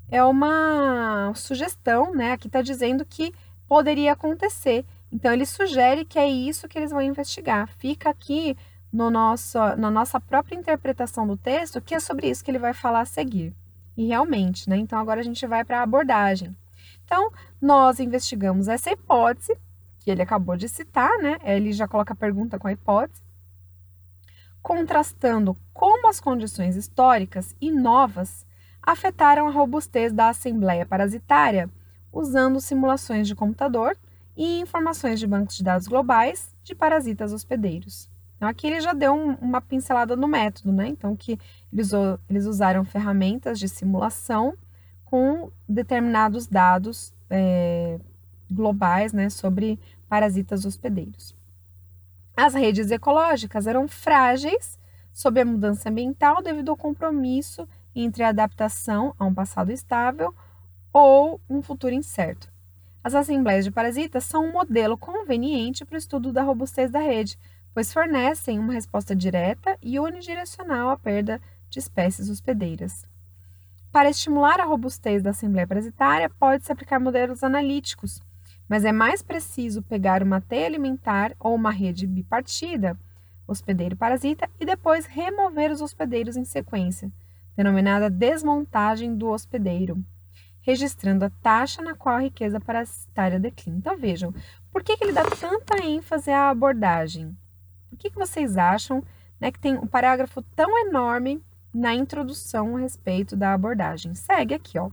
é 0.09 0.23
uma 0.23 1.33
sugestão, 1.35 2.13
né? 2.15 2.31
Aqui 2.31 2.47
está 2.47 2.61
dizendo 2.61 3.05
que 3.05 3.33
poderia 3.67 4.13
acontecer. 4.13 4.85
Então, 5.11 5.31
ele 5.33 5.45
sugere 5.45 6.05
que 6.05 6.17
é 6.17 6.27
isso 6.27 6.69
que 6.69 6.79
eles 6.79 6.91
vão 6.91 7.01
investigar. 7.01 7.67
Fica 7.67 8.09
aqui 8.09 8.55
no 8.91 9.09
nosso, 9.09 9.57
na 9.77 9.91
nossa 9.91 10.19
própria 10.19 10.55
interpretação 10.55 11.27
do 11.27 11.37
texto 11.37 11.81
que 11.81 11.93
é 11.93 11.99
sobre 11.99 12.29
isso 12.29 12.43
que 12.43 12.51
ele 12.51 12.59
vai 12.59 12.73
falar 12.73 13.01
a 13.01 13.05
seguir. 13.05 13.53
E 13.95 14.07
realmente, 14.07 14.69
né? 14.69 14.77
Então, 14.77 14.97
agora 14.97 15.19
a 15.19 15.23
gente 15.23 15.45
vai 15.45 15.63
para 15.63 15.79
a 15.79 15.83
abordagem. 15.83 16.55
Então, 17.03 17.31
nós 17.61 17.99
investigamos 17.99 18.67
essa 18.67 18.91
hipótese 18.91 19.57
que 19.99 20.09
ele 20.09 20.21
acabou 20.21 20.55
de 20.55 20.69
citar, 20.69 21.11
né? 21.19 21.37
Ele 21.43 21.73
já 21.73 21.87
coloca 21.87 22.13
a 22.13 22.15
pergunta 22.15 22.57
com 22.57 22.67
a 22.67 22.71
hipótese, 22.71 23.21
contrastando 24.61 25.57
como 25.73 26.07
as 26.07 26.19
condições 26.19 26.75
históricas 26.75 27.55
e 27.59 27.71
novas 27.71 28.45
afetaram 28.81 29.47
a 29.47 29.51
robustez 29.51 30.13
da 30.13 30.29
assembleia 30.29 30.85
parasitária, 30.85 31.69
usando 32.11 32.61
simulações 32.61 33.27
de 33.27 33.35
computador 33.35 33.97
e 34.35 34.59
informações 34.61 35.19
de 35.19 35.27
bancos 35.27 35.57
de 35.57 35.63
dados 35.63 35.87
globais 35.87 36.55
de 36.63 36.73
parasitas 36.73 37.33
hospedeiros. 37.33 38.09
Então, 38.39 38.47
aqui 38.47 38.67
ele 38.67 38.79
já 38.79 38.93
deu 38.93 39.13
um, 39.13 39.33
uma 39.41 39.59
pincelada 39.59 40.15
no 40.15 40.25
método, 40.25 40.71
né? 40.71 40.87
Então, 40.87 41.13
que 41.13 41.37
eles, 41.73 41.91
eles 42.29 42.45
usaram 42.45 42.85
ferramentas 42.85 43.59
de 43.59 43.67
simulação 43.67 44.53
com 45.03 45.51
determinados 45.67 46.47
dados 46.47 47.13
é, 47.29 47.99
globais 48.49 49.11
né, 49.11 49.29
sobre 49.29 49.77
parasitas 50.07 50.63
hospedeiros. 50.63 51.35
As 52.33 52.53
redes 52.53 52.91
ecológicas 52.91 53.67
eram 53.67 53.89
frágeis 53.89 54.79
sob 55.11 55.41
a 55.41 55.45
mudança 55.45 55.89
ambiental 55.89 56.41
devido 56.41 56.69
ao 56.69 56.77
compromisso 56.77 57.67
entre 57.93 58.23
a 58.23 58.29
adaptação 58.29 59.13
a 59.19 59.25
um 59.25 59.33
passado 59.33 59.69
estável 59.69 60.33
ou 60.93 61.41
um 61.49 61.61
futuro 61.61 61.93
incerto. 61.93 62.49
As 63.03 63.13
assembleias 63.13 63.65
de 63.65 63.71
parasitas 63.71 64.23
são 64.23 64.45
um 64.45 64.53
modelo 64.53 64.97
conveniente 64.97 65.83
para 65.83 65.95
o 65.95 65.97
estudo 65.97 66.31
da 66.31 66.43
robustez 66.43 66.89
da 66.89 66.99
rede, 66.99 67.37
pois 67.73 67.93
fornecem 67.93 68.59
uma 68.59 68.73
resposta 68.73 69.15
direta 69.15 69.77
e 69.81 69.99
unidirecional 69.99 70.89
à 70.89 70.97
perda 70.97 71.41
de 71.69 71.79
espécies 71.79 72.29
hospedeiras. 72.29 73.05
Para 73.91 74.09
estimular 74.09 74.59
a 74.59 74.65
robustez 74.65 75.23
da 75.23 75.31
assembleia 75.31 75.65
parasitária, 75.65 76.29
pode-se 76.29 76.71
aplicar 76.71 76.99
modelos 76.99 77.43
analíticos, 77.43 78.21
mas 78.67 78.85
é 78.85 78.91
mais 78.91 79.23
preciso 79.23 79.81
pegar 79.81 80.21
uma 80.21 80.39
teia 80.39 80.67
alimentar 80.67 81.35
ou 81.39 81.55
uma 81.55 81.71
rede 81.71 82.05
bipartida, 82.05 82.95
hospedeiro-parasita, 83.47 84.47
e 84.59 84.65
depois 84.65 85.07
remover 85.07 85.71
os 85.71 85.81
hospedeiros 85.81 86.37
em 86.37 86.45
sequência, 86.45 87.11
denominada 87.55 88.11
desmontagem 88.11 89.15
do 89.15 89.27
hospedeiro, 89.29 89.97
registrando 90.61 91.25
a 91.25 91.31
taxa 91.41 91.81
na 91.81 91.95
qual 91.95 92.17
a 92.17 92.21
riqueza 92.21 92.59
parasitária 92.59 93.39
declina. 93.39 93.79
Então 93.79 93.97
vejam, 93.97 94.31
por 94.71 94.83
que, 94.83 94.95
que 94.95 95.03
ele 95.03 95.13
dá 95.13 95.23
tanta 95.23 95.83
ênfase 95.83 96.29
à 96.29 96.51
abordagem? 96.51 97.35
Por 97.89 97.97
que, 97.97 98.09
que 98.09 98.17
vocês 98.17 98.57
acham 98.57 99.03
né, 99.39 99.51
que 99.51 99.59
tem 99.59 99.77
um 99.77 99.87
parágrafo 99.87 100.41
tão 100.55 100.87
enorme 100.87 101.41
na 101.73 101.93
introdução 101.93 102.75
a 102.75 102.79
respeito 102.79 103.35
da 103.35 103.53
abordagem? 103.53 104.13
Segue 104.15 104.53
aqui, 104.53 104.77
ó. 104.77 104.89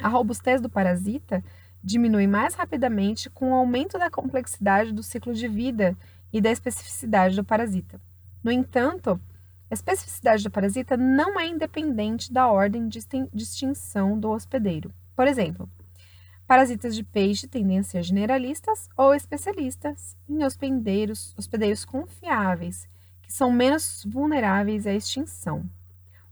A 0.00 0.08
robustez 0.08 0.60
do 0.60 0.68
parasita 0.68 1.44
diminui 1.82 2.26
mais 2.26 2.54
rapidamente 2.54 3.28
com 3.28 3.50
o 3.50 3.54
aumento 3.54 3.98
da 3.98 4.10
complexidade 4.10 4.92
do 4.92 5.02
ciclo 5.02 5.34
de 5.34 5.48
vida 5.48 5.96
e 6.32 6.40
da 6.40 6.50
especificidade 6.50 7.36
do 7.36 7.44
parasita. 7.44 8.00
No 8.42 8.50
entanto, 8.50 9.20
a 9.70 9.74
especificidade 9.74 10.44
do 10.44 10.50
parasita 10.50 10.96
não 10.96 11.38
é 11.38 11.46
independente 11.46 12.32
da 12.32 12.46
ordem 12.46 12.88
de 12.88 12.98
extinção 13.34 14.18
do 14.18 14.30
hospedeiro. 14.30 14.92
Por 15.16 15.26
exemplo, 15.26 15.68
parasitas 16.52 16.94
de 16.94 17.02
peixe 17.02 17.48
tendem 17.48 17.78
a 17.78 17.82
ser 17.82 18.02
generalistas 18.02 18.86
ou 18.94 19.14
especialistas 19.14 20.14
em 20.28 20.44
hospedeiros, 20.44 21.34
hospedeiros 21.34 21.82
confiáveis, 21.82 22.86
que 23.22 23.32
são 23.32 23.50
menos 23.50 24.04
vulneráveis 24.06 24.86
à 24.86 24.92
extinção. 24.92 25.64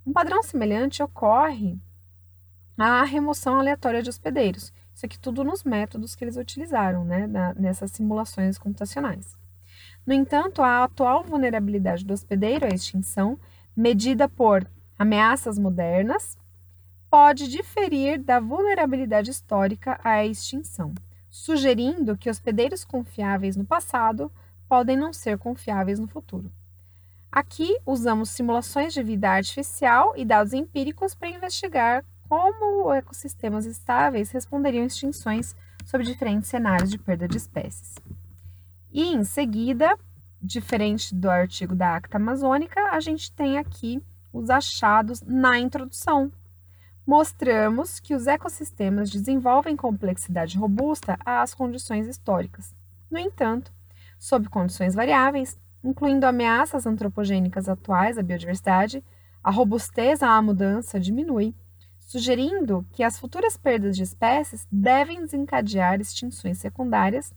Um 0.06 0.12
padrão 0.12 0.42
semelhante 0.42 1.02
ocorre 1.02 1.78
à 2.76 3.02
remoção 3.02 3.58
aleatória 3.58 4.02
de 4.02 4.10
hospedeiros, 4.10 4.74
isso 4.94 5.06
aqui 5.06 5.18
tudo 5.18 5.42
nos 5.42 5.64
métodos 5.64 6.14
que 6.14 6.22
eles 6.22 6.36
utilizaram, 6.36 7.02
né, 7.02 7.26
na, 7.26 7.54
nessas 7.54 7.90
simulações 7.90 8.58
computacionais. 8.58 9.34
No 10.04 10.12
entanto, 10.12 10.60
a 10.60 10.84
atual 10.84 11.24
vulnerabilidade 11.24 12.04
do 12.04 12.12
hospedeiro 12.12 12.66
à 12.66 12.68
extinção, 12.68 13.38
medida 13.74 14.28
por 14.28 14.68
ameaças 14.98 15.58
modernas, 15.58 16.36
pode 17.10 17.48
diferir 17.48 18.18
da 18.22 18.38
vulnerabilidade 18.38 19.30
histórica 19.30 20.00
à 20.04 20.24
extinção, 20.24 20.94
sugerindo 21.28 22.16
que 22.16 22.30
hospedeiros 22.30 22.84
confiáveis 22.84 23.56
no 23.56 23.64
passado 23.64 24.30
podem 24.68 24.96
não 24.96 25.12
ser 25.12 25.36
confiáveis 25.36 25.98
no 25.98 26.06
futuro. 26.06 26.50
Aqui 27.32 27.76
usamos 27.84 28.30
simulações 28.30 28.94
de 28.94 29.02
vida 29.02 29.28
artificial 29.30 30.14
e 30.16 30.24
dados 30.24 30.52
empíricos 30.52 31.14
para 31.14 31.28
investigar 31.28 32.04
como 32.28 32.92
ecossistemas 32.92 33.66
estáveis 33.66 34.30
responderiam 34.30 34.86
extinções 34.86 35.56
sob 35.84 36.04
diferentes 36.04 36.48
cenários 36.48 36.88
de 36.88 36.98
perda 36.98 37.26
de 37.26 37.36
espécies. 37.36 37.96
E 38.92 39.02
em 39.02 39.24
seguida, 39.24 39.96
diferente 40.40 41.12
do 41.14 41.28
artigo 41.28 41.74
da 41.74 41.96
Acta 41.96 42.18
Amazônica, 42.18 42.80
a 42.92 43.00
gente 43.00 43.32
tem 43.32 43.58
aqui 43.58 44.00
os 44.32 44.48
achados 44.48 45.20
na 45.22 45.58
introdução. 45.58 46.30
Mostramos 47.10 47.98
que 47.98 48.14
os 48.14 48.28
ecossistemas 48.28 49.10
desenvolvem 49.10 49.74
complexidade 49.74 50.56
robusta 50.56 51.18
às 51.26 51.52
condições 51.52 52.06
históricas. 52.06 52.72
No 53.10 53.18
entanto, 53.18 53.72
sob 54.16 54.48
condições 54.48 54.94
variáveis, 54.94 55.58
incluindo 55.82 56.24
ameaças 56.24 56.86
antropogênicas 56.86 57.68
atuais 57.68 58.16
à 58.16 58.22
biodiversidade, 58.22 59.02
a 59.42 59.50
robustez 59.50 60.22
à 60.22 60.40
mudança 60.40 61.00
diminui 61.00 61.52
sugerindo 61.98 62.86
que 62.92 63.02
as 63.02 63.18
futuras 63.18 63.56
perdas 63.56 63.96
de 63.96 64.04
espécies 64.04 64.64
devem 64.70 65.20
desencadear 65.20 66.00
extinções 66.00 66.58
secundárias 66.58 67.34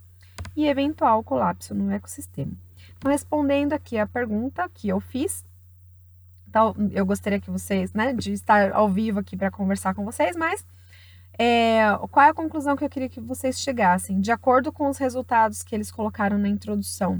e 0.55 0.67
eventual 0.67 1.23
colapso 1.23 1.73
no 1.73 1.91
ecossistema. 1.91 2.53
Então, 2.95 3.09
respondendo 3.09 3.73
aqui 3.73 3.97
a 3.97 4.05
pergunta 4.05 4.69
que 4.71 4.89
eu 4.89 4.99
fiz, 4.99 5.43
então, 6.53 6.75
eu 6.91 7.03
gostaria 7.03 7.39
que 7.39 7.49
vocês, 7.49 7.91
né, 7.93 8.13
de 8.13 8.31
estar 8.31 8.71
ao 8.73 8.87
vivo 8.87 9.19
aqui 9.19 9.35
para 9.35 9.49
conversar 9.49 9.95
com 9.95 10.05
vocês, 10.05 10.35
mas 10.35 10.63
é, 11.35 11.81
qual 12.11 12.27
é 12.27 12.29
a 12.29 12.33
conclusão 12.33 12.75
que 12.75 12.85
eu 12.85 12.89
queria 12.91 13.09
que 13.09 13.19
vocês 13.19 13.59
chegassem? 13.59 14.21
De 14.21 14.31
acordo 14.31 14.71
com 14.71 14.87
os 14.87 14.99
resultados 14.99 15.63
que 15.63 15.73
eles 15.73 15.91
colocaram 15.91 16.37
na 16.37 16.47
introdução, 16.47 17.19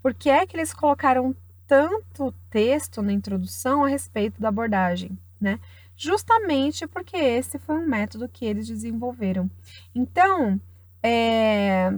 por 0.00 0.14
que 0.14 0.30
é 0.30 0.46
que 0.46 0.56
eles 0.56 0.72
colocaram 0.72 1.36
tanto 1.66 2.32
texto 2.48 3.02
na 3.02 3.12
introdução 3.12 3.84
a 3.84 3.88
respeito 3.88 4.40
da 4.40 4.48
abordagem, 4.48 5.18
né? 5.38 5.60
justamente 5.94 6.86
porque 6.86 7.18
esse 7.18 7.58
foi 7.58 7.76
um 7.76 7.86
método 7.86 8.26
que 8.26 8.46
eles 8.46 8.66
desenvolveram. 8.66 9.50
Então, 9.94 10.58
é, 11.02 11.92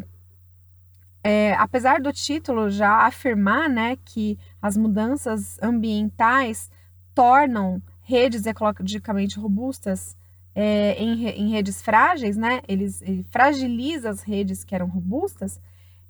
é, 1.25 1.55
apesar 1.55 2.03
do 2.03 2.13
título 2.13 2.71
já 2.71 3.07
afirmar 3.07 3.67
né, 3.71 3.97
que 4.05 4.39
as 4.61 4.77
mudanças 4.77 5.59
ambientais 5.63 6.71
tornam 7.15 7.83
redes 8.03 8.45
ecologicamente 8.45 9.41
robustas 9.41 10.15
é, 10.55 10.93
em, 11.03 11.27
em, 11.27 11.51
redes 11.51 11.81
frágeis, 11.81 12.37
né? 12.37 12.61
Eles, 12.69 13.01
ele 13.03 13.25
fragiliza 13.25 14.11
as 14.11 14.21
redes 14.21 14.63
que 14.63 14.75
eram 14.75 14.87
robustas. 14.87 15.59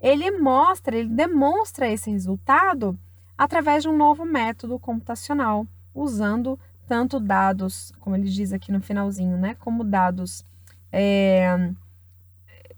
Ele 0.01 0.33
mostra, 0.33 0.97
ele 0.97 1.09
demonstra 1.09 1.89
esse 1.89 2.11
resultado 2.11 2.99
através 3.39 3.85
de 3.85 3.89
um 3.89 3.97
novo 3.97 4.25
método 4.25 4.79
computacional, 4.79 5.67
usando 5.95 6.59
tanto 6.87 7.19
dados, 7.19 7.93
como 8.01 8.17
ele 8.17 8.29
diz 8.29 8.53
aqui 8.53 8.71
no 8.71 8.81
finalzinho, 8.81 9.39
né, 9.39 9.55
como 9.55 9.83
dados 9.83 10.45
é, 10.93 11.71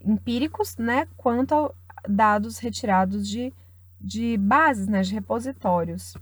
empíricos, 0.00 0.76
né, 0.76 1.08
quanto 1.16 1.74
dados 2.08 2.58
retirados 2.58 3.28
de, 3.28 3.52
de 4.00 4.36
bases, 4.36 4.86
né, 4.86 5.02
de 5.02 5.14
repositórios. 5.14 6.14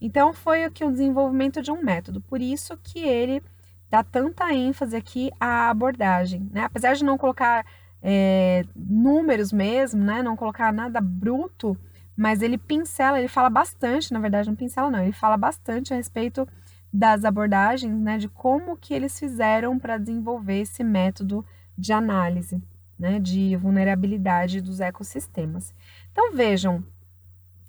Então, 0.00 0.32
foi 0.32 0.64
aqui 0.64 0.84
o 0.84 0.90
desenvolvimento 0.90 1.62
de 1.62 1.70
um 1.70 1.82
método, 1.82 2.20
por 2.20 2.40
isso 2.40 2.76
que 2.82 2.98
ele 2.98 3.42
dá 3.90 4.02
tanta 4.02 4.52
ênfase 4.52 4.96
aqui 4.96 5.30
à 5.38 5.70
abordagem, 5.70 6.48
né? 6.52 6.64
Apesar 6.64 6.94
de 6.94 7.04
não 7.04 7.16
colocar 7.16 7.64
é, 8.02 8.64
números 8.74 9.52
mesmo, 9.52 10.02
né? 10.02 10.22
Não 10.22 10.36
colocar 10.36 10.72
nada 10.72 11.00
bruto, 11.00 11.78
mas 12.16 12.42
ele 12.42 12.58
pincela, 12.58 13.18
ele 13.18 13.28
fala 13.28 13.48
bastante, 13.48 14.12
na 14.12 14.18
verdade, 14.18 14.48
não 14.48 14.56
pincela 14.56 14.90
não, 14.90 15.00
ele 15.00 15.12
fala 15.12 15.36
bastante 15.36 15.94
a 15.94 15.96
respeito 15.96 16.46
das 16.92 17.24
abordagens, 17.24 17.96
né? 17.96 18.18
De 18.18 18.28
como 18.28 18.76
que 18.76 18.92
eles 18.92 19.18
fizeram 19.18 19.78
para 19.78 19.96
desenvolver 19.96 20.60
esse 20.60 20.82
método 20.82 21.44
de 21.78 21.92
análise, 21.92 22.60
né? 22.98 23.18
De 23.18 23.56
vulnerabilidade 23.56 24.60
dos 24.60 24.80
ecossistemas. 24.80 25.74
Então, 26.12 26.32
vejam, 26.32 26.84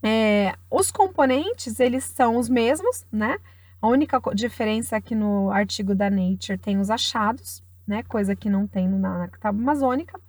é, 0.01 0.53
os 0.69 0.91
componentes, 0.91 1.79
eles 1.79 2.03
são 2.03 2.37
os 2.37 2.47
mesmos, 2.47 3.05
né? 3.11 3.37
A 3.81 3.87
única 3.87 4.19
diferença 4.33 4.95
é 4.95 5.01
que 5.01 5.15
no 5.15 5.51
artigo 5.51 5.93
da 5.93 6.09
Nature 6.09 6.57
tem 6.57 6.79
os 6.79 6.89
achados, 6.89 7.63
né? 7.87 8.03
Coisa 8.03 8.35
que 8.35 8.49
não 8.49 8.67
tem 8.67 8.87
na 8.87 9.23
Acta 9.25 9.49
Amazônica. 9.49 10.19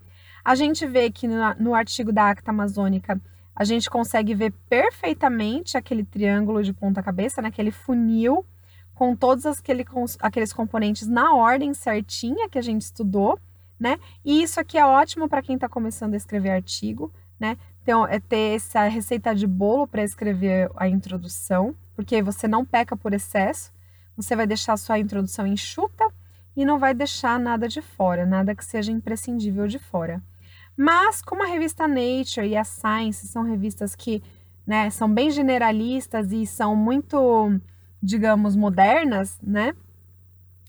A 0.45 0.55
gente 0.55 0.87
vê 0.87 1.11
que 1.11 1.26
no, 1.26 1.37
no 1.59 1.75
artigo 1.75 2.12
da 2.12 2.31
Acta 2.31 2.50
Amazônica 2.50 3.21
a 3.55 3.65
gente 3.65 3.88
consegue 3.88 4.35
ver 4.35 4.53
perfeitamente 4.69 5.76
aquele 5.79 6.05
triângulo 6.05 6.62
de 6.62 6.73
ponta 6.75 7.03
cabeça, 7.03 7.41
né? 7.41 7.50
Funil 7.73 8.45
com 8.95 9.15
todos 9.17 9.45
aquele, 9.47 9.85
aqueles 10.21 10.53
componentes 10.53 11.07
na 11.07 11.35
ordem 11.35 11.75
certinha 11.75 12.49
que 12.49 12.59
a 12.59 12.62
gente 12.62 12.83
estudou, 12.83 13.38
né? 13.78 13.99
E 14.25 14.42
isso 14.42 14.59
aqui 14.59 14.78
é 14.78 14.85
ótimo 14.85 15.28
para 15.28 15.42
quem 15.42 15.54
está 15.54 15.68
começando 15.68 16.14
a 16.14 16.16
escrever 16.16 16.50
artigo, 16.50 17.12
né? 17.38 17.56
Então, 17.83 18.06
é 18.06 18.18
ter 18.18 18.56
essa 18.56 18.83
receita 18.88 19.35
de 19.35 19.47
bolo 19.47 19.87
para 19.87 20.02
escrever 20.02 20.71
a 20.76 20.88
introdução, 20.88 21.75
porque 21.95 22.21
você 22.23 22.49
não 22.49 22.64
peca 22.64 22.97
por 22.97 23.12
excesso, 23.12 23.71
você 24.16 24.35
vai 24.35 24.47
deixar 24.47 24.73
a 24.73 24.76
sua 24.76 24.99
introdução 24.99 25.47
enxuta 25.47 26.04
e 26.56 26.64
não 26.64 26.78
vai 26.78 26.95
deixar 26.95 27.38
nada 27.38 27.68
de 27.68 27.83
fora, 27.83 28.25
nada 28.25 28.54
que 28.54 28.64
seja 28.64 28.90
imprescindível 28.90 29.68
de 29.68 29.78
fora. 29.78 30.23
Mas, 30.76 31.23
como 31.23 31.42
a 31.42 31.47
revista 31.47 31.87
Nature 31.87 32.49
e 32.49 32.56
a 32.56 32.64
Science 32.64 33.28
são 33.28 33.42
revistas 33.42 33.95
que 33.95 34.23
né, 34.66 34.90
são 34.90 35.12
bem 35.12 35.30
generalistas 35.30 36.33
e 36.33 36.45
são 36.45 36.75
muito, 36.75 37.61
digamos, 38.02 38.56
modernas, 38.56 39.38
né? 39.40 39.75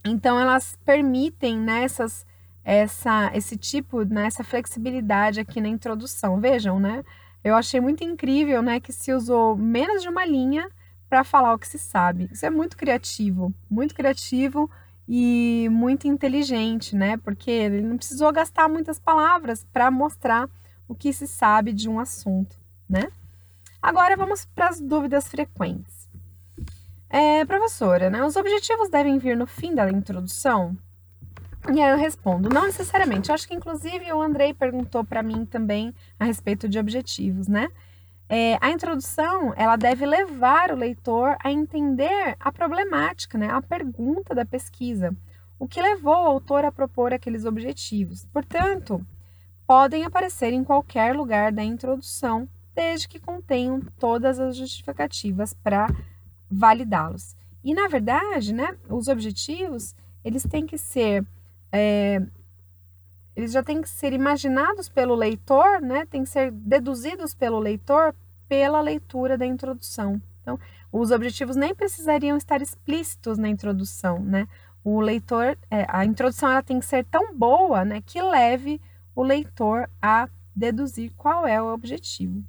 Então, 0.06 0.40
elas 0.40 0.78
permitem 0.86 1.58
né, 1.58 1.84
essas, 1.84 2.26
essa, 2.68 3.32
esse 3.34 3.56
tipo, 3.56 4.04
né, 4.04 4.26
essa 4.26 4.44
flexibilidade 4.44 5.40
aqui 5.40 5.62
na 5.62 5.70
introdução. 5.70 6.38
Vejam, 6.38 6.82
né? 6.82 7.02
Eu 7.42 7.56
achei 7.56 7.80
muito 7.80 8.04
incrível 8.04 8.62
né, 8.62 8.82
que 8.82 8.92
se 8.92 9.14
usou 9.14 9.56
menos 9.56 10.02
de 10.02 10.10
uma 10.10 10.26
linha 10.26 10.70
para 11.10 11.24
falar 11.24 11.54
o 11.54 11.58
que 11.58 11.66
se 11.66 11.80
sabe. 11.80 12.28
Isso 12.30 12.46
é 12.46 12.50
muito 12.50 12.76
criativo, 12.76 13.54
muito 13.70 13.96
criativo 13.96 14.70
e 15.08 15.70
muito 15.72 16.10
inteligente, 16.10 16.94
né? 16.94 17.16
Porque 17.16 17.50
ele 17.50 17.82
não 17.82 17.96
precisou 17.96 18.34
gastar 18.34 18.68
muitas 18.68 19.00
palavras 19.00 19.66
para 19.72 19.90
mostrar 19.90 20.50
o 20.90 20.94
que 20.94 21.14
se 21.14 21.26
sabe 21.26 21.72
de 21.72 21.88
um 21.88 22.02
assunto, 22.02 22.58
né? 22.90 23.10
Agora 23.82 24.18
vamos 24.18 24.44
para 24.44 24.68
as 24.68 24.82
dúvidas 24.82 25.30
frequentes. 25.30 26.10
É, 27.10 27.46
professora, 27.46 28.10
né, 28.10 28.22
os 28.26 28.36
objetivos 28.36 28.90
devem 28.90 29.18
vir 29.18 29.38
no 29.38 29.48
fim 29.48 29.74
da 29.74 29.90
introdução? 29.90 30.78
E 31.74 31.82
aí 31.82 31.92
eu 31.92 31.98
respondo, 31.98 32.50
não 32.50 32.66
necessariamente. 32.66 33.30
Eu 33.30 33.36
acho 33.36 33.48
que 33.48 33.54
inclusive 33.54 34.12
o 34.14 34.22
Andrei 34.22 34.54
perguntou 34.54 35.04
para 35.04 35.22
mim 35.22 35.46
também 35.46 35.94
a 36.18 36.26
respeito 36.26 36.68
de 36.70 36.80
objetivos, 36.80 37.48
né? 37.48 37.68
É, 38.30 38.58
a 38.60 38.72
introdução 38.72 39.54
ela 39.56 39.76
deve 39.78 40.06
levar 40.06 40.72
o 40.72 40.76
leitor 40.76 41.38
a 41.42 41.52
entender 41.52 42.36
a 42.40 42.52
problemática, 42.52 43.38
né, 43.38 43.50
a 43.50 43.62
pergunta 43.62 44.36
da 44.36 44.46
pesquisa, 44.46 45.16
o 45.58 45.66
que 45.66 45.82
levou 45.82 46.14
o 46.14 46.28
autor 46.28 46.66
a 46.66 46.72
propor 46.72 47.14
aqueles 47.14 47.46
objetivos. 47.46 48.26
Portanto, 48.26 49.06
podem 49.66 50.04
aparecer 50.04 50.52
em 50.52 50.64
qualquer 50.64 51.16
lugar 51.16 51.54
da 51.54 51.64
introdução, 51.64 52.50
desde 52.76 53.08
que 53.08 53.20
contenham 53.20 53.82
todas 53.98 54.40
as 54.40 54.58
justificativas 54.58 55.54
para 55.54 55.88
validá-los. 56.52 57.34
E 57.64 57.74
na 57.74 57.88
verdade, 57.88 58.54
né, 58.54 58.76
os 58.90 59.08
objetivos 59.08 59.96
eles 60.24 60.44
têm 60.44 60.66
que 60.66 60.78
ser 60.78 61.26
é, 61.72 62.22
eles 63.36 63.52
já 63.52 63.62
têm 63.64 63.82
que 63.82 63.90
ser 63.90 64.14
imaginados 64.14 64.90
pelo 64.90 65.14
leitor, 65.14 65.82
né? 65.82 66.06
Tem 66.06 66.24
que 66.24 66.30
ser 66.30 66.52
deduzidos 66.52 67.34
pelo 67.34 67.60
leitor 67.60 68.16
pela 68.48 68.82
leitura 68.82 69.38
da 69.38 69.46
introdução. 69.46 70.22
Então, 70.42 70.60
os 70.92 71.12
objetivos 71.12 71.56
nem 71.56 71.76
precisariam 71.76 72.38
estar 72.38 72.62
explícitos 72.62 73.38
na 73.38 73.50
introdução, 73.50 74.20
né? 74.20 74.48
O 74.84 75.02
leitor, 75.02 75.58
é, 75.70 75.86
a 75.90 76.06
introdução 76.06 76.50
ela 76.50 76.64
tem 76.64 76.80
que 76.80 76.86
ser 76.86 77.04
tão 77.06 77.36
boa, 77.36 77.84
né, 77.84 78.02
que 78.02 78.22
leve 78.22 78.80
o 79.14 79.22
leitor 79.22 79.90
a 80.02 80.30
deduzir 80.56 81.12
qual 81.18 81.46
é 81.46 81.62
o 81.62 81.74
objetivo. 81.74 82.42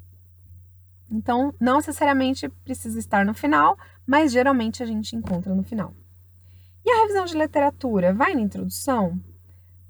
Então, 1.10 1.52
não 1.58 1.76
necessariamente 1.78 2.48
precisa 2.48 2.98
estar 2.98 3.24
no 3.26 3.34
final, 3.34 3.76
mas 4.06 4.30
geralmente 4.30 4.82
a 4.82 4.86
gente 4.86 5.16
encontra 5.16 5.54
no 5.54 5.64
final. 5.64 5.92
E 6.88 6.90
a 6.90 7.00
revisão 7.02 7.26
de 7.26 7.36
literatura 7.36 8.14
vai 8.14 8.34
na 8.34 8.40
introdução? 8.40 9.20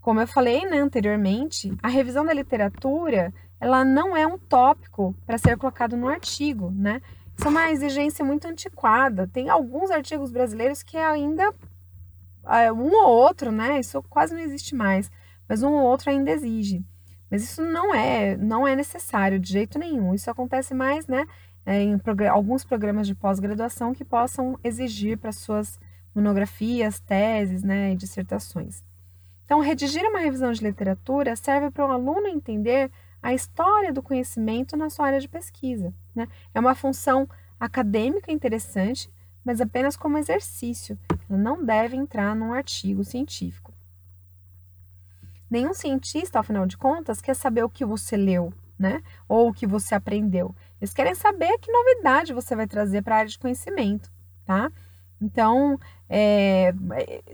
Como 0.01 0.21
eu 0.21 0.27
falei 0.27 0.67
né, 0.67 0.79
anteriormente, 0.79 1.73
a 1.81 1.87
revisão 1.87 2.27
da 2.27 2.33
literatura 2.33 3.33
ela 3.61 3.85
não 3.85 4.17
é 4.17 4.27
um 4.27 4.37
tópico 4.37 5.15
para 5.25 5.39
ser 5.39 5.57
colocado 5.57 5.97
no 5.97 6.09
artigo, 6.09 6.73
né? 6.73 7.01
Isso 7.37 7.47
é 7.47 7.51
uma 7.51 7.71
exigência 7.71 8.25
muito 8.25 8.49
antiquada. 8.49 9.29
Tem 9.29 9.49
alguns 9.49 9.93
artigos 9.93 10.33
brasileiros 10.33 10.83
que 10.83 10.97
ainda 10.97 11.55
é, 12.49 12.73
um 12.73 12.93
ou 12.93 13.09
outro, 13.11 13.53
né? 13.53 13.79
Isso 13.79 14.03
quase 14.11 14.35
não 14.35 14.41
existe 14.41 14.75
mais, 14.75 15.09
mas 15.49 15.63
um 15.63 15.75
ou 15.75 15.85
outro 15.85 16.11
ainda 16.11 16.33
exige. 16.33 16.85
Mas 17.31 17.45
isso 17.45 17.63
não 17.63 17.95
é 17.95 18.37
não 18.37 18.67
é 18.67 18.75
necessário 18.75 19.39
de 19.39 19.53
jeito 19.53 19.79
nenhum. 19.79 20.15
Isso 20.15 20.29
acontece 20.29 20.75
mais, 20.75 21.07
né? 21.07 21.25
É, 21.65 21.81
em 21.81 21.97
alguns 22.29 22.65
programas 22.65 23.07
de 23.07 23.15
pós-graduação 23.15 23.95
que 23.95 24.05
possam 24.05 24.59
exigir 24.65 25.17
para 25.17 25.31
suas 25.31 25.79
monografias, 26.19 27.01
teses, 27.01 27.63
né, 27.63 27.93
e 27.93 27.97
dissertações. 27.97 28.83
Então, 29.45 29.61
redigir 29.61 30.03
uma 30.05 30.19
revisão 30.19 30.53
de 30.53 30.63
literatura 30.63 31.35
serve 31.35 31.71
para 31.71 31.87
o 31.87 31.91
aluno 31.91 32.27
entender 32.27 32.91
a 33.23 33.33
história 33.33 33.93
do 33.93 34.03
conhecimento 34.03 34.77
na 34.77 34.91
sua 34.91 35.07
área 35.07 35.21
de 35.21 35.29
pesquisa. 35.29 35.95
Né? 36.15 36.29
É 36.53 36.61
uma 36.61 36.75
função 36.75 37.27
acadêmica 37.59 38.31
interessante, 38.31 39.11
mas 39.43 39.61
apenas 39.61 39.97
como 39.97 40.19
exercício. 40.19 40.99
Ela 41.31 41.39
não 41.39 41.65
deve 41.65 41.97
entrar 41.97 42.37
num 42.37 42.53
artigo 42.53 43.03
científico. 43.05 43.73
Nenhum 45.51 45.73
cientista, 45.73 46.41
afinal 46.41 46.67
de 46.67 46.77
contas, 46.77 47.23
quer 47.23 47.35
saber 47.35 47.63
o 47.65 47.71
que 47.71 47.85
você 47.85 48.17
leu, 48.17 48.53
né? 48.79 49.03
Ou 49.27 49.49
o 49.49 49.55
que 49.55 49.67
você 49.67 49.95
aprendeu. 49.95 50.55
Eles 50.79 50.93
querem 50.93 51.15
saber 51.15 51.57
que 51.59 51.73
novidade 51.73 52.35
você 52.35 52.55
vai 52.55 52.67
trazer 52.67 53.03
para 53.03 53.15
a 53.15 53.19
área 53.21 53.31
de 53.31 53.39
conhecimento, 53.39 54.13
tá? 54.45 54.71
Então, 55.21 55.79
é, 56.09 56.73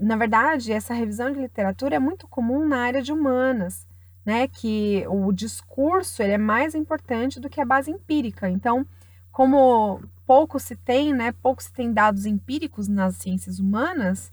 na 0.00 0.16
verdade, 0.16 0.72
essa 0.72 0.94
revisão 0.94 1.32
de 1.32 1.40
literatura 1.40 1.96
é 1.96 1.98
muito 1.98 2.26
comum 2.26 2.66
na 2.66 2.78
área 2.78 3.02
de 3.02 3.12
humanas, 3.12 3.86
né? 4.24 4.48
Que 4.48 5.04
o 5.08 5.32
discurso 5.32 6.22
ele 6.22 6.32
é 6.32 6.38
mais 6.38 6.74
importante 6.74 7.38
do 7.38 7.50
que 7.50 7.60
a 7.60 7.64
base 7.64 7.90
empírica. 7.90 8.48
Então, 8.48 8.86
como 9.30 10.02
pouco 10.26 10.58
se 10.58 10.76
tem, 10.76 11.12
né? 11.12 11.32
Pouco 11.32 11.62
se 11.62 11.72
tem 11.72 11.92
dados 11.92 12.24
empíricos 12.24 12.88
nas 12.88 13.16
ciências 13.16 13.58
humanas, 13.58 14.32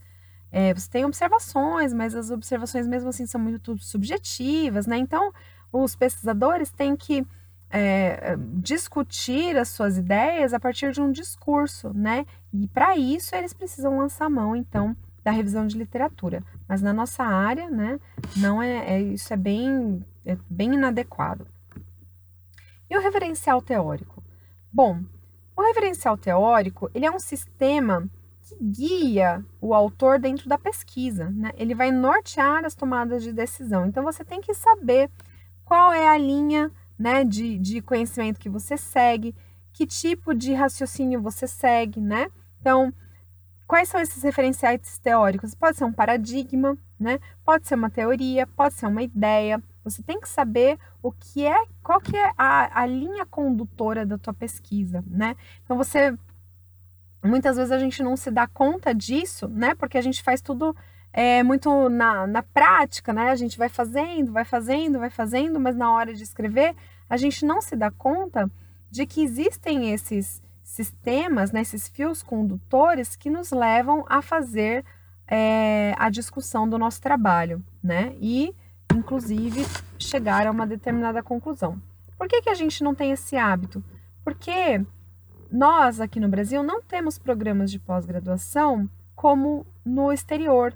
é, 0.52 0.74
você 0.74 0.90
tem 0.90 1.06
observações, 1.06 1.94
mas 1.94 2.14
as 2.14 2.30
observações 2.30 2.86
mesmo 2.86 3.10
assim 3.10 3.26
são 3.26 3.40
muito 3.40 3.78
subjetivas, 3.80 4.86
né? 4.86 4.98
Então, 4.98 5.32
os 5.72 5.96
pesquisadores 5.96 6.72
têm 6.72 6.96
que 6.96 7.26
é, 7.72 8.36
discutir 8.56 9.58
as 9.58 9.70
suas 9.70 9.98
ideias 9.98 10.54
a 10.54 10.60
partir 10.60 10.92
de 10.92 11.02
um 11.02 11.12
discurso, 11.12 11.94
né? 11.94 12.26
E 12.54 12.68
para 12.68 12.98
isso 12.98 13.36
eles 13.36 13.54
precisam 13.54 13.98
lançar 13.98 14.30
mão, 14.30 14.56
então, 14.56 14.96
da 15.24 15.32
revisão 15.32 15.66
de 15.66 15.78
literatura. 15.78 16.44
Mas 16.68 16.82
na 16.82 16.94
nossa 16.94 17.24
área, 17.24 17.70
né, 17.70 18.00
não 18.36 18.62
é, 18.62 18.96
é 18.96 19.02
isso 19.02 19.34
é 19.34 19.38
bem, 19.38 20.06
é 20.26 20.38
bem 20.50 20.74
inadequado. 20.74 21.48
E 22.90 22.98
o 22.98 23.02
referencial 23.02 23.62
teórico? 23.62 24.22
Bom, 24.72 25.02
o 25.56 25.62
referencial 25.62 26.18
teórico 26.18 26.90
ele 26.94 27.06
é 27.06 27.12
um 27.12 27.20
sistema 27.20 28.10
que 28.42 28.58
guia 28.62 29.46
o 29.62 29.74
autor 29.74 30.20
dentro 30.20 30.50
da 30.50 30.58
pesquisa, 30.58 31.30
né? 31.30 31.52
Ele 31.56 31.74
vai 31.74 31.92
nortear 31.92 32.66
as 32.66 32.76
tomadas 32.76 33.24
de 33.24 33.32
decisão. 33.32 33.86
Então 33.86 34.04
você 34.04 34.26
tem 34.26 34.42
que 34.42 34.54
saber 34.54 35.10
qual 35.64 35.94
é 35.94 36.08
a 36.08 36.18
linha 36.18 36.70
né, 37.02 37.24
de, 37.24 37.58
de 37.58 37.82
conhecimento 37.82 38.40
que 38.40 38.48
você 38.48 38.78
segue, 38.78 39.36
que 39.74 39.88
tipo 39.88 40.36
de 40.36 40.54
raciocínio 40.54 41.20
você 41.20 41.48
segue, 41.48 42.00
né? 42.00 42.28
Então, 42.60 42.94
quais 43.66 43.90
são 43.90 44.00
esses 44.00 44.22
referenciais 44.22 45.00
teóricos? 45.00 45.56
Pode 45.56 45.78
ser 45.78 45.86
um 45.86 45.92
paradigma, 45.92 46.78
né? 47.00 47.20
Pode 47.44 47.68
ser 47.68 47.74
uma 47.74 47.90
teoria, 47.90 48.46
pode 48.46 48.76
ser 48.76 48.86
uma 48.86 49.02
ideia, 49.02 49.62
Você 49.84 50.04
tem 50.04 50.22
que 50.22 50.30
saber 50.30 50.78
o 51.02 51.12
que 51.12 51.44
é, 51.48 51.66
qual 51.82 52.00
que 52.00 52.16
é 52.16 52.32
a, 52.38 52.82
a 52.82 52.86
linha 52.86 53.26
condutora 53.26 54.06
da 54.06 54.20
tua 54.20 54.34
pesquisa, 54.34 55.04
né? 55.08 55.36
Então 55.64 55.76
você 55.76 56.16
muitas 57.24 57.56
vezes 57.58 57.72
a 57.72 57.80
gente 57.80 58.04
não 58.04 58.16
se 58.16 58.30
dá 58.30 58.46
conta 58.46 58.94
disso, 58.94 59.48
né? 59.48 59.74
Porque 59.74 59.98
a 59.98 60.02
gente 60.02 60.22
faz 60.22 60.40
tudo 60.40 60.76
é, 61.12 61.42
muito 61.44 61.90
na, 61.90 62.28
na 62.28 62.44
prática, 62.44 63.12
né? 63.12 63.32
A 63.32 63.36
gente 63.36 63.58
vai 63.58 63.70
fazendo, 63.70 64.32
vai 64.32 64.46
fazendo, 64.46 65.00
vai 65.00 65.10
fazendo, 65.10 65.60
mas 65.60 65.76
na 65.76 65.92
hora 65.92 66.14
de 66.14 66.24
escrever 66.24 66.76
a 67.12 67.18
gente 67.18 67.46
não 67.46 67.62
se 67.62 67.76
dá 67.76 67.92
conta 67.92 68.50
de 68.90 69.06
que 69.06 69.22
existem 69.22 69.92
esses 69.92 70.42
sistemas, 70.64 71.52
né, 71.52 71.60
esses 71.60 71.90
fios 71.90 72.24
condutores 72.24 73.18
que 73.18 73.30
nos 73.30 73.52
levam 73.52 74.06
a 74.08 74.22
fazer 74.22 74.86
é, 75.28 75.94
a 75.98 76.10
discussão 76.10 76.70
do 76.70 76.78
nosso 76.78 77.02
trabalho, 77.02 77.62
né? 77.84 78.16
E, 78.22 78.56
inclusive, 78.96 79.66
chegar 80.00 80.48
a 80.48 80.52
uma 80.52 80.66
determinada 80.66 81.22
conclusão. 81.22 81.82
Por 82.18 82.30
que, 82.30 82.44
que 82.44 82.50
a 82.50 82.54
gente 82.54 82.82
não 82.82 82.96
tem 82.96 83.12
esse 83.12 83.36
hábito? 83.36 83.84
Porque 84.24 84.82
nós 85.52 86.00
aqui 86.00 86.18
no 86.18 86.30
Brasil 86.30 86.64
não 86.64 86.82
temos 86.82 87.20
programas 87.20 87.70
de 87.70 87.78
pós-graduação 87.78 88.90
como 89.14 89.66
no 89.84 90.14
exterior, 90.14 90.74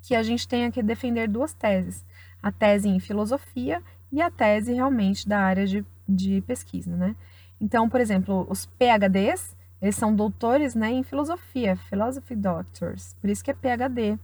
que 0.00 0.14
a 0.14 0.22
gente 0.22 0.46
tenha 0.46 0.70
que 0.70 0.80
defender 0.80 1.28
duas 1.28 1.52
teses: 1.52 2.04
a 2.40 2.52
tese 2.52 2.88
em 2.88 3.00
filosofia 3.00 3.82
e 4.14 4.22
a 4.22 4.30
tese 4.30 4.72
realmente 4.72 5.28
da 5.28 5.40
área 5.40 5.66
de, 5.66 5.84
de 6.08 6.40
pesquisa, 6.42 6.96
né? 6.96 7.16
Então, 7.60 7.88
por 7.88 8.00
exemplo, 8.00 8.46
os 8.48 8.64
PhDs, 8.64 9.56
eles 9.82 9.96
são 9.96 10.14
doutores 10.14 10.76
né, 10.76 10.92
em 10.92 11.02
filosofia, 11.02 11.76
philosophy 11.76 12.36
doctors, 12.36 13.16
por 13.20 13.28
isso 13.28 13.42
que 13.42 13.50
é 13.50 13.54
PhD, 13.54 14.16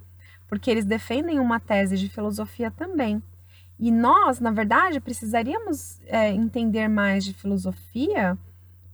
porque 0.46 0.70
eles 0.70 0.84
defendem 0.84 1.40
uma 1.40 1.58
tese 1.58 1.96
de 1.96 2.08
filosofia 2.08 2.70
também. 2.70 3.20
E 3.78 3.90
nós, 3.90 4.38
na 4.38 4.52
verdade, 4.52 5.00
precisaríamos 5.00 6.00
é, 6.06 6.30
entender 6.30 6.86
mais 6.86 7.24
de 7.24 7.34
filosofia 7.34 8.38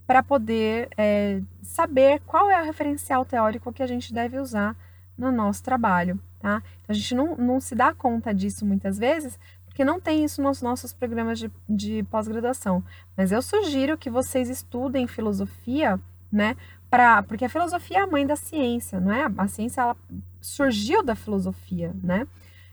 para 0.07 0.23
poder 0.23 0.89
é, 0.97 1.41
saber 1.61 2.21
qual 2.25 2.49
é 2.49 2.59
o 2.59 2.65
referencial 2.65 3.23
teórico 3.23 3.71
que 3.71 3.83
a 3.83 3.87
gente 3.87 4.13
deve 4.13 4.39
usar 4.39 4.75
no 5.17 5.31
nosso 5.31 5.61
trabalho, 5.61 6.19
tá? 6.39 6.63
Então, 6.81 6.89
a 6.89 6.93
gente 6.93 7.13
não, 7.13 7.35
não 7.35 7.59
se 7.59 7.75
dá 7.75 7.93
conta 7.93 8.33
disso 8.33 8.65
muitas 8.65 8.97
vezes, 8.97 9.37
porque 9.77 9.85
não 9.85 9.99
tem 9.99 10.25
isso 10.25 10.41
nos 10.41 10.59
nossos 10.59 10.91
programas 10.91 11.37
de, 11.37 11.51
de 11.69 12.01
pós-graduação. 12.09 12.83
Mas 13.15 13.31
eu 13.31 13.43
sugiro 13.43 13.95
que 13.95 14.09
vocês 14.09 14.49
estudem 14.49 15.05
filosofia, 15.05 15.99
né? 16.31 16.57
Pra, 16.89 17.21
porque 17.21 17.45
a 17.45 17.49
filosofia 17.49 17.99
é 17.99 18.01
a 18.01 18.07
mãe 18.07 18.25
da 18.25 18.35
ciência, 18.35 18.99
não 18.99 19.13
é? 19.13 19.31
A 19.37 19.47
ciência 19.47 19.81
ela 19.81 19.95
surgiu 20.41 21.03
da 21.03 21.13
filosofia, 21.13 21.95
né? 22.03 22.25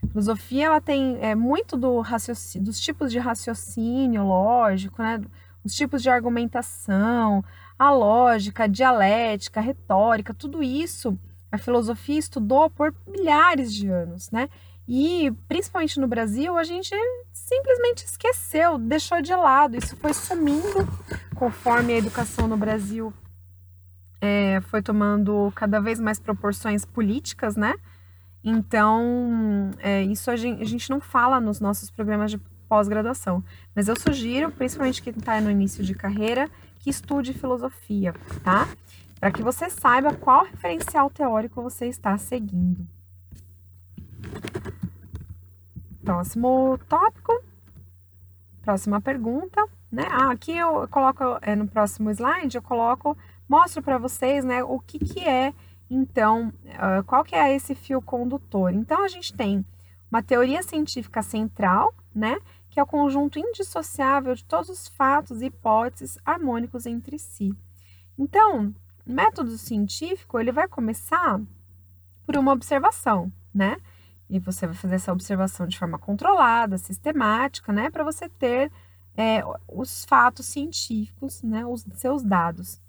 Filosofia 0.09 0.65
ela 0.65 0.81
tem 0.81 1.19
é, 1.21 1.35
muito 1.35 1.77
do 1.77 2.01
dos 2.59 2.79
tipos 2.79 3.11
de 3.11 3.19
raciocínio 3.19 4.23
lógico, 4.23 4.99
né? 5.03 5.21
os 5.63 5.75
tipos 5.75 6.01
de 6.01 6.09
argumentação, 6.09 7.45
a 7.77 7.91
lógica, 7.91 8.63
a 8.63 8.67
dialética, 8.67 9.59
a 9.59 9.63
retórica, 9.63 10.33
tudo 10.33 10.63
isso 10.63 11.15
a 11.51 11.57
filosofia 11.59 12.17
estudou 12.17 12.67
por 12.69 12.93
milhares 13.07 13.71
de 13.71 13.87
anos, 13.87 14.31
né? 14.31 14.49
E 14.87 15.31
principalmente 15.47 15.99
no 15.99 16.07
Brasil, 16.07 16.57
a 16.57 16.63
gente 16.63 16.95
simplesmente 17.31 18.05
esqueceu, 18.05 18.77
deixou 18.77 19.21
de 19.21 19.35
lado. 19.35 19.77
Isso 19.77 19.95
foi 19.97 20.13
sumindo 20.13 20.87
conforme 21.35 21.93
a 21.93 21.97
educação 21.97 22.47
no 22.47 22.55
Brasil 22.55 23.13
é, 24.25 24.61
foi 24.61 24.81
tomando 24.81 25.51
cada 25.55 25.79
vez 25.79 25.99
mais 25.99 26.19
proporções 26.19 26.83
políticas, 26.83 27.55
né? 27.55 27.75
Então, 28.43 29.71
é, 29.79 30.03
isso 30.03 30.29
a 30.29 30.35
gente, 30.35 30.61
a 30.61 30.65
gente 30.65 30.89
não 30.89 30.99
fala 30.99 31.39
nos 31.39 31.59
nossos 31.59 31.89
programas 31.89 32.31
de 32.31 32.37
pós-graduação. 32.67 33.43
Mas 33.75 33.87
eu 33.87 33.95
sugiro, 33.99 34.51
principalmente 34.51 35.01
quem 35.01 35.13
está 35.15 35.39
no 35.41 35.51
início 35.51 35.83
de 35.83 35.93
carreira, 35.93 36.49
que 36.79 36.89
estude 36.89 37.33
filosofia, 37.33 38.13
tá? 38.43 38.67
Para 39.19 39.31
que 39.31 39.41
você 39.41 39.69
saiba 39.69 40.13
qual 40.13 40.45
referencial 40.45 41.09
teórico 41.09 41.61
você 41.61 41.87
está 41.87 42.17
seguindo. 42.17 42.87
Próximo 46.05 46.77
tópico. 46.87 47.43
Próxima 48.61 49.01
pergunta, 49.01 49.67
né? 49.91 50.05
Ah, 50.11 50.31
aqui 50.31 50.55
eu 50.55 50.87
coloco, 50.87 51.23
é, 51.41 51.55
no 51.55 51.67
próximo 51.67 52.11
slide, 52.11 52.55
eu 52.55 52.61
coloco, 52.61 53.17
mostro 53.49 53.81
para 53.81 53.97
vocês, 53.97 54.45
né, 54.45 54.63
o 54.63 54.79
que 54.79 54.99
que 54.99 55.19
é, 55.27 55.51
então, 55.89 56.49
uh, 56.49 57.03
qual 57.05 57.23
que 57.23 57.35
é 57.35 57.55
esse 57.55 57.73
fio 57.73 58.01
condutor. 58.01 58.71
Então, 58.71 59.03
a 59.03 59.07
gente 59.07 59.33
tem 59.33 59.65
uma 60.11 60.21
teoria 60.21 60.61
científica 60.61 61.23
central, 61.23 61.93
né, 62.13 62.37
que 62.69 62.79
é 62.79 62.83
o 62.83 62.87
conjunto 62.87 63.39
indissociável 63.39 64.35
de 64.35 64.45
todos 64.45 64.69
os 64.69 64.87
fatos 64.87 65.41
e 65.41 65.45
hipóteses 65.45 66.19
harmônicos 66.23 66.85
entre 66.85 67.17
si. 67.17 67.51
Então, 68.17 68.73
método 69.05 69.57
científico, 69.57 70.39
ele 70.39 70.51
vai 70.51 70.67
começar 70.67 71.41
por 72.25 72.37
uma 72.37 72.51
observação, 72.51 73.31
né? 73.53 73.77
E 74.29 74.39
você 74.39 74.65
vai 74.65 74.75
fazer 74.75 74.95
essa 74.95 75.11
observação 75.11 75.67
de 75.67 75.77
forma 75.77 75.99
controlada, 75.99 76.77
sistemática, 76.77 77.71
né? 77.71 77.89
Para 77.89 78.03
você 78.03 78.27
ter 78.27 78.71
é, 79.15 79.41
os 79.67 80.05
fatos 80.05 80.45
científicos, 80.45 81.41
né? 81.43 81.65
Os 81.65 81.85
seus 81.95 82.23
dados. 82.23 82.81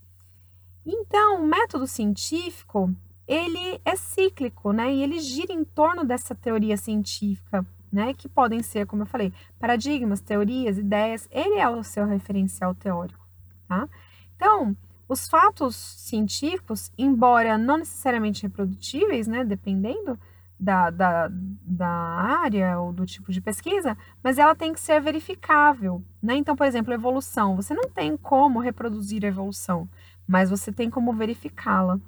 Então, 0.84 1.42
o 1.42 1.46
método 1.46 1.86
científico, 1.86 2.94
ele 3.26 3.80
é 3.84 3.96
cíclico, 3.96 4.72
né? 4.72 4.92
E 4.92 5.02
ele 5.02 5.18
gira 5.18 5.52
em 5.52 5.64
torno 5.64 6.04
dessa 6.04 6.34
teoria 6.34 6.76
científica 6.76 7.66
né? 7.96 8.12
Que 8.12 8.28
podem 8.28 8.62
ser, 8.62 8.86
como 8.86 9.02
eu 9.02 9.06
falei, 9.06 9.32
paradigmas, 9.58 10.20
teorias, 10.20 10.78
ideias. 10.78 11.28
Ele 11.30 11.58
é 11.58 11.68
o 11.68 11.82
seu 11.82 12.06
referencial 12.06 12.74
teórico, 12.74 13.26
tá? 13.66 13.88
Então, 14.36 14.76
os 15.08 15.28
fatos 15.28 15.76
científicos, 15.76 16.92
embora 16.98 17.56
não 17.56 17.78
necessariamente 17.78 18.42
reprodutíveis, 18.42 19.26
né? 19.26 19.44
Dependendo 19.44 20.18
da, 20.58 20.90
da, 20.90 21.28
da 21.30 21.88
área 21.88 22.78
ou 22.80 22.92
do 22.92 23.04
tipo 23.04 23.30
de 23.30 23.40
pesquisa, 23.40 23.96
mas 24.22 24.38
ela 24.38 24.54
tem 24.54 24.72
que 24.72 24.80
ser 24.80 25.00
verificável, 25.00 26.02
né? 26.22 26.36
Então, 26.36 26.56
por 26.56 26.66
exemplo, 26.66 26.94
evolução. 26.94 27.56
Você 27.56 27.74
não 27.74 27.90
tem 27.90 28.16
como 28.16 28.58
reproduzir 28.58 29.24
a 29.24 29.28
evolução, 29.28 29.88
mas 30.26 30.48
você 30.50 30.72
tem 30.72 30.88
como 30.90 31.12
verificá-la, 31.12 32.00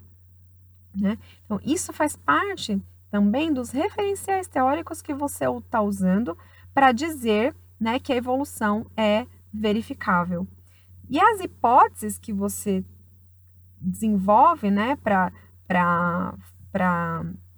né? 0.94 1.18
Então, 1.44 1.60
isso 1.62 1.92
faz 1.92 2.16
parte 2.16 2.82
também 3.10 3.52
dos 3.52 3.70
referenciais 3.70 4.48
teóricos 4.48 5.02
que 5.02 5.14
você 5.14 5.44
está 5.48 5.80
usando 5.80 6.36
para 6.74 6.92
dizer 6.92 7.54
né, 7.78 7.98
que 7.98 8.12
a 8.12 8.16
evolução 8.16 8.86
é 8.96 9.26
verificável. 9.52 10.46
E 11.08 11.18
as 11.18 11.40
hipóteses 11.40 12.18
que 12.18 12.32
você 12.32 12.84
desenvolve 13.80 14.70
né, 14.70 14.96
para 14.96 15.32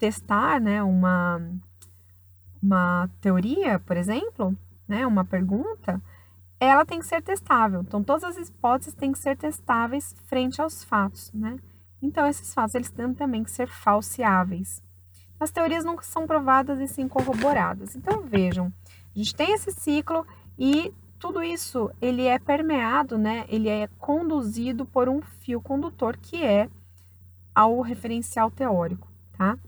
testar 0.01 0.61
né, 0.61 0.83
uma, 0.83 1.41
uma 2.61 3.09
teoria, 3.21 3.79
por 3.79 3.97
exemplo, 3.97 4.57
né, 4.89 5.07
uma 5.07 5.25
pergunta, 5.25 6.03
ela 6.59 6.85
tem 6.85 6.99
que 6.99 7.07
ser 7.07 7.23
testável. 7.23 7.83
Então, 7.83 8.03
todas 8.03 8.25
as 8.25 8.49
hipóteses 8.49 8.95
têm 8.95 9.13
que 9.13 9.19
ser 9.19 9.37
testáveis 9.37 10.15
frente 10.27 10.61
aos 10.61 10.83
fatos. 10.83 11.31
Né? 11.33 11.57
Então, 12.03 12.27
esses 12.27 12.53
fatos 12.53 12.75
eles 12.75 12.91
têm 12.91 13.15
também 13.15 13.45
que 13.45 13.51
ser 13.51 13.69
falseáveis 13.69 14.83
as 15.41 15.51
teorias 15.51 15.85
nunca 15.85 16.03
são 16.03 16.27
provadas 16.27 16.79
e 16.79 16.87
sim 16.87 17.09
corroboradas. 17.09 17.97
Então 17.97 18.23
vejam, 18.23 18.71
a 18.87 19.19
gente 19.19 19.35
tem 19.35 19.55
esse 19.55 19.73
ciclo 19.73 20.27
e 20.59 20.93
tudo 21.19 21.43
isso 21.43 21.91
ele 22.01 22.27
é 22.27 22.39
permeado, 22.39 23.17
né? 23.17 23.47
Ele 23.49 23.69
é 23.71 23.89
conduzido 23.99 24.85
por 24.85 25.09
um 25.09 25.23
fio 25.23 25.61
condutor 25.61 26.19
que 26.19 26.45
é 26.45 26.69
ao 27.55 27.81
referencial 27.81 28.51
teórico, 28.51 29.09
tá? 29.37 29.59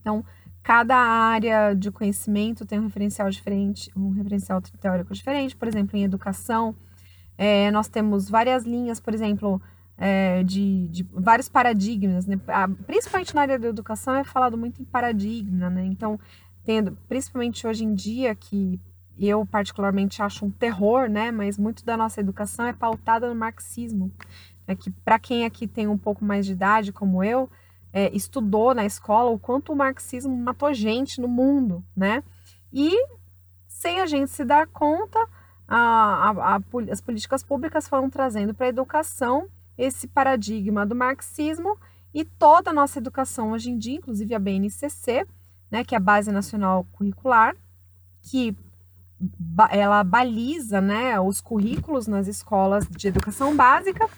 Então, 0.00 0.24
cada 0.62 0.96
área 0.96 1.74
de 1.74 1.90
conhecimento 1.90 2.66
tem 2.66 2.78
um 2.78 2.84
referencial 2.84 3.30
diferente, 3.30 3.90
um 3.96 4.10
referencial 4.10 4.60
teórico 4.60 5.12
diferente. 5.12 5.56
Por 5.56 5.68
exemplo, 5.68 5.96
em 5.96 6.04
educação, 6.04 6.74
é, 7.36 7.70
nós 7.70 7.88
temos 7.88 8.28
várias 8.28 8.64
linhas, 8.64 9.00
por 9.00 9.14
exemplo, 9.14 9.60
é, 9.96 10.42
de, 10.42 10.88
de, 10.88 11.02
vários 11.12 11.48
paradigmas, 11.48 12.26
né? 12.26 12.40
principalmente 12.86 13.34
na 13.34 13.42
área 13.42 13.58
da 13.58 13.68
educação 13.68 14.14
é 14.14 14.24
falado 14.24 14.56
muito 14.56 14.80
em 14.80 14.84
paradigma, 14.84 15.68
né? 15.68 15.84
Então, 15.84 16.18
tendo, 16.64 16.96
principalmente 17.06 17.66
hoje 17.66 17.84
em 17.84 17.94
dia, 17.94 18.34
que 18.34 18.80
eu 19.18 19.44
particularmente 19.44 20.22
acho 20.22 20.46
um 20.46 20.50
terror, 20.50 21.08
né? 21.08 21.30
Mas 21.30 21.58
muito 21.58 21.84
da 21.84 21.96
nossa 21.96 22.20
educação 22.20 22.64
é 22.64 22.72
pautada 22.72 23.28
no 23.28 23.34
marxismo. 23.34 24.10
É 24.66 24.74
que 24.74 24.90
para 24.90 25.18
quem 25.18 25.44
aqui 25.44 25.66
tem 25.66 25.86
um 25.86 25.98
pouco 25.98 26.24
mais 26.24 26.46
de 26.46 26.52
idade, 26.52 26.92
como 26.92 27.22
eu, 27.22 27.50
é, 27.92 28.14
estudou 28.14 28.74
na 28.74 28.84
escola 28.84 29.30
o 29.30 29.38
quanto 29.38 29.72
o 29.72 29.76
marxismo 29.76 30.36
matou 30.36 30.72
gente 30.72 31.20
no 31.20 31.28
mundo, 31.28 31.84
né? 31.96 32.22
E 32.72 32.92
sem 33.66 34.00
a 34.00 34.06
gente 34.06 34.30
se 34.30 34.44
dar 34.44 34.66
conta, 34.66 35.18
a, 35.66 35.76
a, 35.76 36.56
a, 36.56 36.60
as 36.90 37.00
políticas 37.00 37.42
públicas 37.42 37.88
foram 37.88 38.10
trazendo 38.10 38.54
para 38.54 38.66
a 38.66 38.70
educação 38.70 39.48
esse 39.78 40.06
paradigma 40.06 40.84
do 40.84 40.94
marxismo 40.94 41.78
e 42.12 42.24
toda 42.24 42.70
a 42.70 42.74
nossa 42.74 42.98
educação 42.98 43.52
hoje 43.52 43.70
em 43.70 43.78
dia, 43.78 43.96
inclusive 43.96 44.34
a 44.34 44.38
BNCC, 44.38 45.26
né, 45.70 45.84
que 45.84 45.94
é 45.94 45.98
a 45.98 46.00
Base 46.00 46.30
Nacional 46.30 46.84
Curricular, 46.92 47.56
que 48.20 48.54
ela 49.70 50.02
baliza 50.02 50.80
né, 50.80 51.18
os 51.20 51.40
currículos 51.40 52.06
nas 52.06 52.26
escolas 52.26 52.86
de 52.88 53.08
educação 53.08 53.54
básica, 53.54 54.08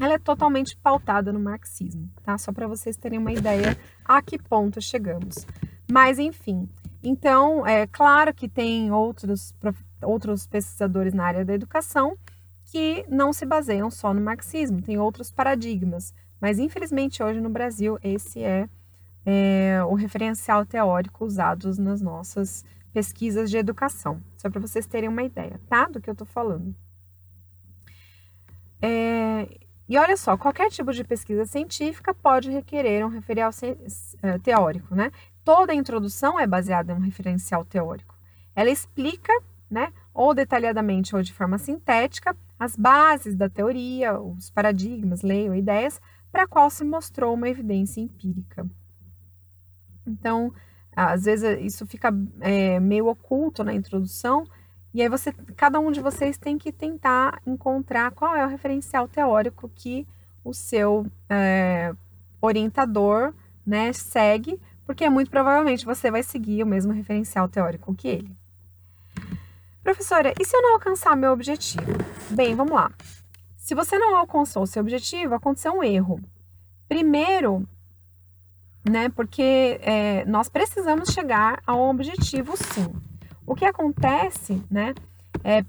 ela 0.00 0.14
é 0.14 0.18
totalmente 0.18 0.76
pautada 0.76 1.32
no 1.32 1.40
marxismo, 1.40 2.08
tá? 2.22 2.36
Só 2.38 2.52
para 2.52 2.66
vocês 2.66 2.96
terem 2.96 3.18
uma 3.18 3.32
ideia 3.32 3.76
a 4.04 4.20
que 4.20 4.38
ponto 4.38 4.80
chegamos. 4.80 5.46
Mas, 5.90 6.18
enfim, 6.18 6.68
então, 7.02 7.66
é 7.66 7.86
claro 7.86 8.32
que 8.32 8.48
tem 8.48 8.90
outros, 8.90 9.54
outros 10.02 10.46
pesquisadores 10.46 11.12
na 11.12 11.24
área 11.24 11.44
da 11.44 11.54
educação 11.54 12.16
que 12.64 13.04
não 13.08 13.32
se 13.32 13.44
baseiam 13.44 13.90
só 13.90 14.12
no 14.12 14.20
marxismo, 14.20 14.82
tem 14.82 14.98
outros 14.98 15.30
paradigmas. 15.30 16.14
Mas, 16.40 16.58
infelizmente, 16.58 17.22
hoje 17.22 17.40
no 17.40 17.50
Brasil, 17.50 17.98
esse 18.02 18.42
é, 18.42 18.68
é 19.24 19.80
o 19.86 19.94
referencial 19.94 20.64
teórico 20.66 21.24
usado 21.24 21.70
nas 21.80 22.00
nossas 22.00 22.64
pesquisas 22.92 23.50
de 23.50 23.58
educação. 23.58 24.20
Só 24.36 24.48
para 24.48 24.60
vocês 24.60 24.86
terem 24.86 25.08
uma 25.08 25.22
ideia, 25.22 25.60
tá? 25.68 25.86
Do 25.86 26.00
que 26.00 26.08
eu 26.08 26.12
estou 26.12 26.26
falando. 26.26 26.74
E 29.88 29.98
olha 29.98 30.16
só, 30.16 30.36
qualquer 30.36 30.70
tipo 30.70 30.92
de 30.92 31.04
pesquisa 31.04 31.44
científica 31.44 32.14
pode 32.14 32.50
requerer 32.50 33.04
um 33.04 33.08
referencial 33.08 33.76
é, 34.22 34.38
teórico, 34.38 34.94
né? 34.94 35.10
Toda 35.44 35.74
introdução 35.74 36.40
é 36.40 36.46
baseada 36.46 36.92
em 36.92 36.96
um 36.96 37.00
referencial 37.00 37.64
teórico. 37.64 38.16
Ela 38.56 38.70
explica, 38.70 39.32
né, 39.70 39.92
ou 40.14 40.32
detalhadamente 40.32 41.14
ou 41.14 41.22
de 41.22 41.32
forma 41.32 41.58
sintética, 41.58 42.34
as 42.58 42.76
bases 42.76 43.34
da 43.34 43.48
teoria, 43.48 44.18
os 44.18 44.50
paradigmas, 44.50 45.22
leis 45.22 45.48
ou 45.48 45.54
ideias 45.54 46.00
para 46.32 46.46
qual 46.46 46.70
se 46.70 46.84
mostrou 46.84 47.34
uma 47.34 47.48
evidência 47.48 48.00
empírica. 48.00 48.66
Então, 50.06 50.52
às 50.96 51.24
vezes 51.24 51.60
isso 51.60 51.86
fica 51.86 52.10
é, 52.40 52.80
meio 52.80 53.06
oculto 53.06 53.62
na 53.62 53.74
introdução, 53.74 54.44
e 54.94 55.02
aí 55.02 55.08
você, 55.08 55.32
cada 55.56 55.80
um 55.80 55.90
de 55.90 56.00
vocês 56.00 56.38
tem 56.38 56.56
que 56.56 56.70
tentar 56.70 57.42
encontrar 57.44 58.12
qual 58.12 58.36
é 58.36 58.46
o 58.46 58.48
referencial 58.48 59.08
teórico 59.08 59.68
que 59.74 60.06
o 60.44 60.54
seu 60.54 61.04
é, 61.28 61.92
orientador 62.40 63.34
né, 63.66 63.92
segue, 63.92 64.60
porque 64.86 65.10
muito 65.10 65.32
provavelmente 65.32 65.84
você 65.84 66.12
vai 66.12 66.22
seguir 66.22 66.62
o 66.62 66.66
mesmo 66.66 66.92
referencial 66.92 67.48
teórico 67.48 67.92
que 67.92 68.06
ele. 68.06 68.36
Professora, 69.82 70.32
e 70.40 70.44
se 70.44 70.56
eu 70.56 70.62
não 70.62 70.74
alcançar 70.74 71.16
meu 71.16 71.32
objetivo? 71.32 71.84
Bem, 72.30 72.54
vamos 72.54 72.72
lá. 72.72 72.92
Se 73.56 73.74
você 73.74 73.98
não 73.98 74.16
alcançou 74.16 74.64
seu 74.64 74.80
objetivo, 74.80 75.34
aconteceu 75.34 75.72
um 75.72 75.82
erro. 75.82 76.20
Primeiro, 76.86 77.66
né? 78.88 79.08
Porque 79.08 79.80
é, 79.82 80.24
nós 80.26 80.48
precisamos 80.48 81.08
chegar 81.08 81.60
a 81.66 81.74
um 81.74 81.90
objetivo, 81.90 82.56
sim. 82.56 82.94
O 83.46 83.54
que 83.54 83.64
acontece, 83.64 84.62
né? 84.70 84.94
É 85.42 85.64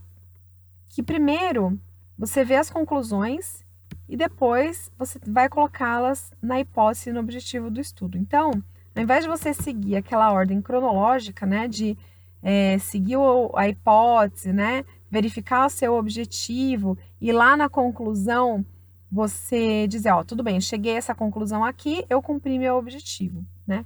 que 0.89 1.03
primeiro 1.03 1.79
você 2.17 2.45
vê 2.45 2.55
as 2.55 2.69
conclusões 2.69 3.65
e 4.07 4.15
depois 4.15 4.91
você 4.97 5.19
vai 5.27 5.49
colocá-las 5.49 6.31
na 6.41 6.59
hipótese 6.59 7.11
no 7.11 7.19
objetivo 7.19 7.69
do 7.69 7.81
estudo. 7.81 8.17
Então, 8.17 8.51
ao 8.95 9.03
invés 9.03 9.23
de 9.23 9.29
você 9.29 9.53
seguir 9.53 9.97
aquela 9.97 10.31
ordem 10.31 10.61
cronológica, 10.61 11.45
né? 11.45 11.67
De 11.67 11.97
é, 12.41 12.77
seguir 12.77 13.17
a 13.55 13.67
hipótese, 13.67 14.53
né? 14.53 14.85
Verificar 15.09 15.65
o 15.65 15.69
seu 15.69 15.95
objetivo 15.95 16.97
e 17.19 17.31
lá 17.31 17.57
na 17.57 17.67
conclusão 17.67 18.65
você 19.11 19.87
dizer, 19.87 20.11
ó, 20.11 20.23
tudo 20.23 20.43
bem, 20.43 20.59
cheguei 20.59 20.95
a 20.95 20.97
essa 20.97 21.15
conclusão 21.15 21.63
aqui, 21.63 22.05
eu 22.09 22.21
cumpri 22.21 22.59
meu 22.59 22.75
objetivo, 22.75 23.43
né? 23.65 23.85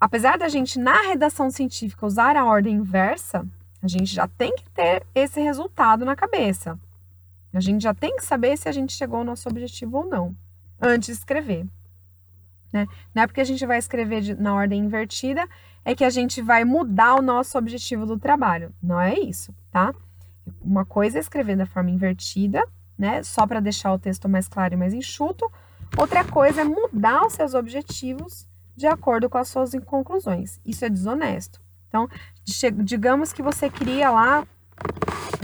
Apesar 0.00 0.38
da 0.38 0.48
gente 0.48 0.78
na 0.78 1.02
redação 1.02 1.50
científica 1.50 2.06
usar 2.06 2.34
a 2.34 2.46
ordem 2.46 2.76
inversa, 2.76 3.46
a 3.82 3.86
gente 3.86 4.14
já 4.14 4.26
tem 4.26 4.54
que 4.56 4.64
ter 4.70 5.06
esse 5.14 5.38
resultado 5.40 6.06
na 6.06 6.16
cabeça. 6.16 6.78
A 7.52 7.60
gente 7.60 7.82
já 7.82 7.92
tem 7.92 8.16
que 8.16 8.24
saber 8.24 8.56
se 8.56 8.66
a 8.66 8.72
gente 8.72 8.94
chegou 8.94 9.18
ao 9.18 9.24
nosso 9.24 9.46
objetivo 9.48 9.98
ou 9.98 10.06
não, 10.06 10.34
antes 10.80 11.08
de 11.08 11.12
escrever. 11.12 11.66
Né? 12.72 12.86
Não 13.14 13.24
é 13.24 13.26
porque 13.26 13.42
a 13.42 13.44
gente 13.44 13.66
vai 13.66 13.76
escrever 13.76 14.22
de, 14.22 14.34
na 14.34 14.54
ordem 14.54 14.82
invertida 14.82 15.46
é 15.84 15.94
que 15.94 16.04
a 16.04 16.10
gente 16.10 16.40
vai 16.40 16.64
mudar 16.64 17.16
o 17.16 17.22
nosso 17.22 17.58
objetivo 17.58 18.06
do 18.06 18.18
trabalho. 18.18 18.72
Não 18.82 19.00
é 19.00 19.18
isso, 19.18 19.54
tá? 19.70 19.94
Uma 20.62 20.84
coisa 20.84 21.18
é 21.18 21.20
escrever 21.20 21.56
da 21.56 21.66
forma 21.66 21.90
invertida, 21.90 22.62
né? 22.96 23.22
Só 23.22 23.46
para 23.46 23.60
deixar 23.60 23.92
o 23.92 23.98
texto 23.98 24.28
mais 24.28 24.46
claro 24.46 24.74
e 24.74 24.76
mais 24.76 24.94
enxuto. 24.94 25.50
Outra 25.96 26.24
coisa 26.24 26.60
é 26.60 26.64
mudar 26.64 27.26
os 27.26 27.32
seus 27.32 27.54
objetivos 27.54 28.46
de 28.80 28.86
acordo 28.86 29.28
com 29.28 29.38
as 29.38 29.48
suas 29.48 29.72
conclusões. 29.84 30.58
Isso 30.64 30.84
é 30.84 30.88
desonesto. 30.88 31.60
Então, 31.88 32.08
digamos 32.82 33.32
que 33.32 33.42
você 33.42 33.68
queria 33.68 34.10
lá 34.10 34.46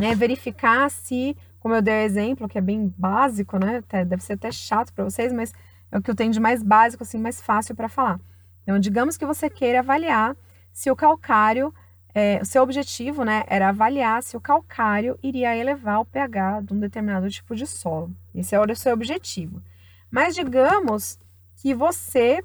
né, 0.01 0.15
verificar 0.15 0.91
se, 0.91 1.37
como 1.61 1.75
eu 1.75 1.83
dei 1.83 1.95
o 1.95 2.07
exemplo, 2.07 2.49
que 2.49 2.57
é 2.57 2.61
bem 2.61 2.93
básico, 2.97 3.59
né? 3.59 3.79
Até, 3.79 4.05
deve 4.05 4.23
ser 4.23 4.35
até 4.35 4.51
chato 4.51 4.93
para 4.93 5.05
vocês, 5.05 5.33
mas 5.33 5.53
é 5.93 5.99
o 5.99 6.03
que 6.03 6.11
eu 6.11 6.15
tenho 6.15 6.33
de 6.33 6.41
mais 6.41 6.63
básico, 6.63 7.03
assim, 7.03 7.19
mais 7.19 7.41
fácil 7.41 7.75
para 7.75 7.89
falar. 7.89 8.19
Então, 8.63 8.79
digamos 8.79 9.17
que 9.17 9.27
você 9.27 9.51
queira 9.51 9.81
avaliar 9.81 10.37
se 10.73 10.91
o 10.91 10.97
calcário 10.97 11.73
é, 12.15 12.41
o 12.41 12.47
seu 12.47 12.63
objetivo 12.63 13.25
né, 13.25 13.45
era 13.47 13.69
avaliar 13.69 14.23
se 14.23 14.39
o 14.39 14.41
calcário 14.41 15.19
iria 15.23 15.55
elevar 15.55 16.01
o 16.01 16.05
pH 16.07 16.63
de 16.63 16.73
um 16.73 16.81
determinado 16.81 17.29
tipo 17.29 17.55
de 17.55 17.67
solo. 17.67 18.11
Esse 18.35 18.55
era 18.55 18.73
o 18.73 18.75
seu 18.77 18.95
objetivo. 18.95 19.63
Mas 20.11 20.35
digamos 20.35 21.19
que 21.57 21.75
você 21.75 22.43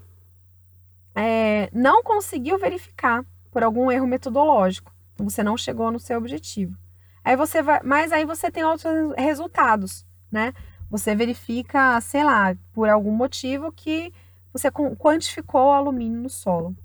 é, 1.16 1.70
não 1.74 2.04
conseguiu 2.04 2.58
verificar 2.58 3.26
por 3.52 3.64
algum 3.64 3.92
erro 3.92 4.08
metodológico. 4.08 4.94
Então 5.14 5.30
você 5.30 5.44
não 5.44 5.58
chegou 5.58 5.92
no 5.92 6.00
seu 6.00 6.18
objetivo. 6.18 6.78
Aí 7.24 7.36
você 7.36 7.62
vai, 7.62 7.82
mas 7.84 8.12
aí 8.12 8.26
você 8.26 8.50
tem 8.50 8.64
outros 8.64 9.14
resultados, 9.18 10.06
né? 10.32 10.54
Você 10.90 11.16
verifica, 11.16 12.00
sei 12.02 12.24
lá, 12.24 12.56
por 12.74 12.90
algum 12.90 13.12
motivo 13.12 13.72
que 13.72 14.12
você 14.52 14.70
quantificou 14.72 15.68
o 15.68 15.74
alumínio 15.74 16.22
no 16.22 16.30
solo. 16.30 16.76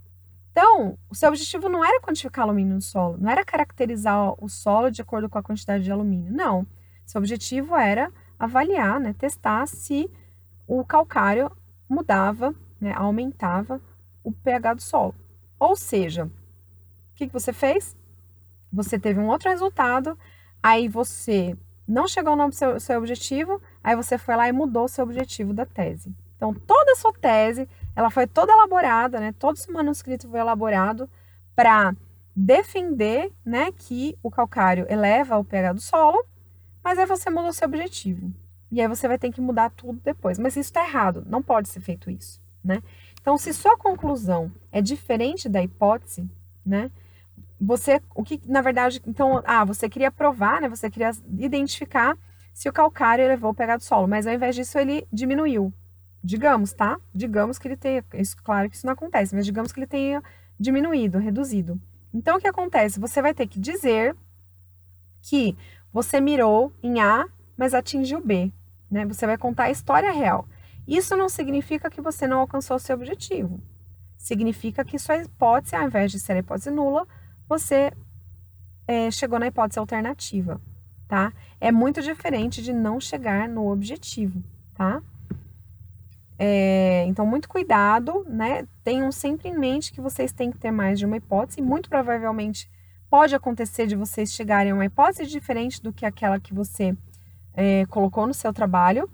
Então, 0.52 0.96
o 1.10 1.14
seu 1.14 1.28
objetivo 1.28 1.68
não 1.68 1.84
era 1.84 2.00
quantificar 2.00 2.44
alumínio 2.44 2.76
no 2.76 2.80
solo, 2.80 3.18
não 3.18 3.30
era 3.30 3.44
caracterizar 3.44 4.32
o 4.42 4.48
solo 4.48 4.90
de 4.90 5.02
acordo 5.02 5.28
com 5.28 5.38
a 5.38 5.42
quantidade 5.42 5.84
de 5.84 5.92
alumínio, 5.92 6.32
não. 6.32 6.66
Seu 7.04 7.18
objetivo 7.18 7.76
era 7.76 8.10
avaliar, 8.38 9.00
né, 9.00 9.12
testar 9.12 9.66
se 9.66 10.10
o 10.66 10.84
calcário 10.84 11.50
mudava, 11.88 12.54
né, 12.80 12.92
aumentava 12.94 13.80
o 14.26 14.32
pH 14.32 14.74
do 14.74 14.82
solo. 14.82 15.14
Ou 15.56 15.76
seja, 15.76 16.24
o 16.24 16.30
que, 17.14 17.28
que 17.28 17.32
você 17.32 17.52
fez? 17.52 17.96
Você 18.72 18.98
teve 18.98 19.20
um 19.20 19.28
outro 19.28 19.48
resultado, 19.48 20.18
aí 20.60 20.88
você 20.88 21.56
não 21.86 22.08
chegou 22.08 22.34
no 22.34 22.50
seu, 22.50 22.80
seu 22.80 22.98
objetivo, 22.98 23.62
aí 23.84 23.94
você 23.94 24.18
foi 24.18 24.34
lá 24.34 24.48
e 24.48 24.52
mudou 24.52 24.86
o 24.86 24.88
seu 24.88 25.04
objetivo 25.04 25.54
da 25.54 25.64
tese. 25.64 26.12
Então, 26.34 26.52
toda 26.52 26.92
a 26.92 26.96
sua 26.96 27.12
tese, 27.12 27.68
ela 27.94 28.10
foi 28.10 28.26
toda 28.26 28.52
elaborada, 28.52 29.20
né? 29.20 29.32
Todo 29.38 29.56
esse 29.56 29.70
manuscrito 29.70 30.28
foi 30.28 30.40
elaborado 30.40 31.08
para 31.54 31.94
defender, 32.34 33.32
né, 33.44 33.72
que 33.72 34.18
o 34.22 34.30
calcário 34.30 34.86
eleva 34.90 35.38
o 35.38 35.44
pH 35.44 35.72
do 35.72 35.80
solo, 35.80 36.22
mas 36.84 36.98
aí 36.98 37.06
você 37.06 37.30
muda 37.30 37.48
o 37.48 37.52
seu 37.52 37.66
objetivo. 37.66 38.30
E 38.70 38.80
aí 38.80 38.88
você 38.88 39.08
vai 39.08 39.18
ter 39.18 39.32
que 39.32 39.40
mudar 39.40 39.70
tudo 39.70 40.00
depois. 40.04 40.38
Mas 40.38 40.52
isso 40.52 40.68
está 40.68 40.86
errado, 40.86 41.24
não 41.26 41.42
pode 41.42 41.68
ser 41.68 41.80
feito 41.80 42.10
isso, 42.10 42.38
né? 42.66 42.82
Então, 43.20 43.38
se 43.38 43.52
sua 43.54 43.76
conclusão 43.76 44.52
é 44.70 44.82
diferente 44.82 45.48
da 45.48 45.62
hipótese, 45.62 46.28
né? 46.64 46.90
Você, 47.60 48.02
o 48.14 48.22
que, 48.22 48.40
na 48.44 48.60
verdade, 48.60 49.00
então, 49.06 49.42
ah, 49.46 49.64
você 49.64 49.88
queria 49.88 50.10
provar, 50.10 50.60
né? 50.60 50.68
Você 50.68 50.90
queria 50.90 51.10
identificar 51.38 52.18
se 52.52 52.68
o 52.68 52.72
calcário 52.72 53.24
elevou 53.24 53.50
o 53.50 53.54
pH 53.54 53.76
do 53.78 53.82
solo, 53.82 54.08
mas 54.08 54.26
ao 54.26 54.34
invés 54.34 54.54
disso 54.54 54.78
ele 54.78 55.06
diminuiu. 55.12 55.72
Digamos, 56.22 56.72
tá? 56.72 56.98
Digamos 57.14 57.58
que 57.58 57.68
ele 57.68 57.76
tenha. 57.76 58.04
Isso, 58.14 58.36
claro 58.42 58.68
que 58.68 58.76
isso 58.76 58.86
não 58.86 58.92
acontece, 58.92 59.34
mas 59.34 59.46
digamos 59.46 59.72
que 59.72 59.78
ele 59.78 59.86
tenha 59.86 60.22
diminuído, 60.58 61.18
reduzido. 61.18 61.80
Então, 62.12 62.36
o 62.36 62.40
que 62.40 62.48
acontece? 62.48 62.98
Você 62.98 63.22
vai 63.22 63.32
ter 63.32 63.46
que 63.46 63.60
dizer 63.60 64.16
que 65.22 65.56
você 65.92 66.20
mirou 66.20 66.72
em 66.82 67.00
A, 67.00 67.26
mas 67.56 67.74
atingiu 67.74 68.20
B. 68.20 68.52
Né? 68.90 69.04
Você 69.06 69.26
vai 69.26 69.36
contar 69.36 69.64
a 69.64 69.70
história 69.70 70.10
real. 70.10 70.48
Isso 70.86 71.16
não 71.16 71.28
significa 71.28 71.90
que 71.90 72.00
você 72.00 72.26
não 72.26 72.40
alcançou 72.40 72.78
seu 72.78 72.96
objetivo. 72.96 73.60
Significa 74.16 74.84
que 74.84 74.98
sua 74.98 75.16
hipótese, 75.16 75.74
ao 75.74 75.84
invés 75.84 76.12
de 76.12 76.20
ser 76.20 76.34
a 76.34 76.38
hipótese 76.38 76.70
nula, 76.70 77.06
você 77.48 77.92
é, 78.86 79.10
chegou 79.10 79.38
na 79.38 79.48
hipótese 79.48 79.78
alternativa, 79.78 80.60
tá? 81.08 81.32
É 81.60 81.72
muito 81.72 82.00
diferente 82.00 82.62
de 82.62 82.72
não 82.72 83.00
chegar 83.00 83.48
no 83.48 83.70
objetivo, 83.70 84.42
tá? 84.74 85.02
É, 86.38 87.04
então, 87.06 87.26
muito 87.26 87.48
cuidado, 87.48 88.24
né? 88.28 88.66
Tenham 88.84 89.10
sempre 89.10 89.48
em 89.48 89.58
mente 89.58 89.92
que 89.92 90.00
vocês 90.00 90.32
têm 90.32 90.50
que 90.50 90.58
ter 90.58 90.70
mais 90.70 90.98
de 90.98 91.06
uma 91.06 91.16
hipótese. 91.16 91.62
Muito 91.62 91.88
provavelmente 91.88 92.70
pode 93.08 93.34
acontecer 93.34 93.86
de 93.86 93.96
vocês 93.96 94.32
chegarem 94.32 94.72
a 94.72 94.74
uma 94.74 94.84
hipótese 94.84 95.26
diferente 95.26 95.82
do 95.82 95.92
que 95.92 96.04
aquela 96.04 96.38
que 96.38 96.52
você 96.52 96.96
é, 97.54 97.86
colocou 97.86 98.26
no 98.26 98.34
seu 98.34 98.52
trabalho, 98.52 99.08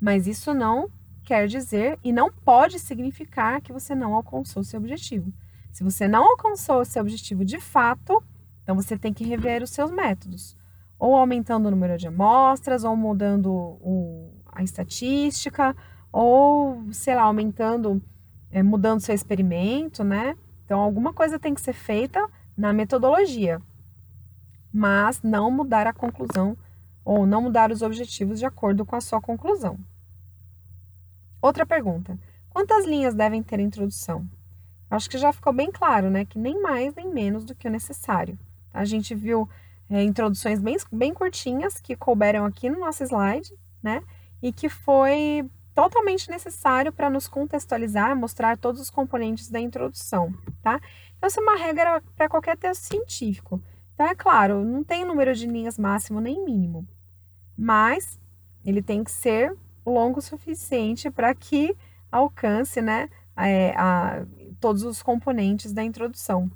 mas 0.00 0.26
isso 0.26 0.52
não 0.52 0.90
quer 1.24 1.48
dizer 1.48 1.98
e 2.04 2.12
não 2.12 2.30
pode 2.30 2.78
significar 2.78 3.60
que 3.60 3.72
você 3.72 3.94
não 3.94 4.14
alcançou 4.14 4.60
o 4.60 4.64
seu 4.64 4.78
objetivo. 4.78 5.32
Se 5.72 5.82
você 5.82 6.06
não 6.06 6.30
alcançou 6.30 6.80
o 6.80 6.84
seu 6.84 7.02
objetivo 7.02 7.44
de 7.44 7.58
fato, 7.58 8.22
Então 8.62 8.76
você 8.76 8.96
tem 8.96 9.12
que 9.12 9.24
rever 9.24 9.62
os 9.62 9.70
seus 9.70 9.90
métodos, 9.90 10.56
ou 10.98 11.14
aumentando 11.14 11.68
o 11.68 11.70
número 11.70 11.98
de 11.98 12.08
amostras, 12.08 12.82
ou 12.82 12.96
mudando 12.96 13.52
o, 13.52 14.30
a 14.52 14.62
estatística, 14.62 15.76
ou 16.10 16.82
sei 16.92 17.14
lá, 17.14 17.22
aumentando, 17.22 18.00
é, 18.50 18.62
mudando 18.62 19.00
seu 19.00 19.14
experimento, 19.14 20.02
né? 20.02 20.34
Então 20.64 20.80
alguma 20.80 21.12
coisa 21.12 21.38
tem 21.38 21.52
que 21.52 21.60
ser 21.60 21.74
feita 21.74 22.26
na 22.56 22.72
metodologia, 22.72 23.60
mas 24.72 25.22
não 25.22 25.50
mudar 25.50 25.86
a 25.86 25.92
conclusão 25.92 26.56
ou 27.04 27.26
não 27.26 27.42
mudar 27.42 27.70
os 27.70 27.82
objetivos 27.82 28.38
de 28.38 28.46
acordo 28.46 28.86
com 28.86 28.96
a 28.96 29.00
sua 29.00 29.20
conclusão. 29.20 29.78
Outra 31.44 31.66
pergunta: 31.66 32.18
quantas 32.48 32.86
linhas 32.86 33.14
devem 33.14 33.42
ter 33.42 33.60
introdução? 33.60 34.26
Acho 34.90 35.10
que 35.10 35.18
já 35.18 35.30
ficou 35.30 35.52
bem 35.52 35.70
claro, 35.70 36.08
né? 36.08 36.24
Que 36.24 36.38
nem 36.38 36.58
mais 36.58 36.94
nem 36.94 37.12
menos 37.12 37.44
do 37.44 37.54
que 37.54 37.68
o 37.68 37.70
necessário. 37.70 38.38
A 38.72 38.86
gente 38.86 39.14
viu 39.14 39.46
é, 39.90 40.02
introduções 40.02 40.58
bem, 40.58 40.78
bem 40.90 41.12
curtinhas 41.12 41.82
que 41.82 41.94
couberam 41.94 42.46
aqui 42.46 42.70
no 42.70 42.80
nosso 42.80 43.04
slide, 43.04 43.52
né? 43.82 44.02
E 44.40 44.54
que 44.54 44.70
foi 44.70 45.46
totalmente 45.74 46.30
necessário 46.30 46.90
para 46.90 47.10
nos 47.10 47.28
contextualizar, 47.28 48.16
mostrar 48.16 48.56
todos 48.56 48.80
os 48.80 48.88
componentes 48.88 49.50
da 49.50 49.60
introdução, 49.60 50.32
tá? 50.62 50.80
Então, 51.18 51.26
essa 51.26 51.40
é 51.40 51.42
uma 51.42 51.58
regra 51.58 52.02
para 52.16 52.26
qualquer 52.26 52.56
texto 52.56 52.84
científico. 52.84 53.60
Então, 53.92 54.06
é 54.06 54.14
claro, 54.14 54.64
não 54.64 54.82
tem 54.82 55.04
número 55.04 55.34
de 55.34 55.46
linhas 55.46 55.78
máximo 55.78 56.22
nem 56.22 56.42
mínimo, 56.42 56.88
mas 57.54 58.18
ele 58.64 58.80
tem 58.80 59.04
que 59.04 59.10
ser 59.10 59.54
longo 59.90 60.18
o 60.18 60.22
suficiente 60.22 61.10
para 61.10 61.34
que 61.34 61.76
alcance, 62.10 62.80
né, 62.80 63.08
é, 63.36 63.74
a, 63.76 64.24
todos 64.60 64.82
os 64.82 65.02
componentes 65.02 65.72
da 65.72 65.82
introdução. 65.82 66.50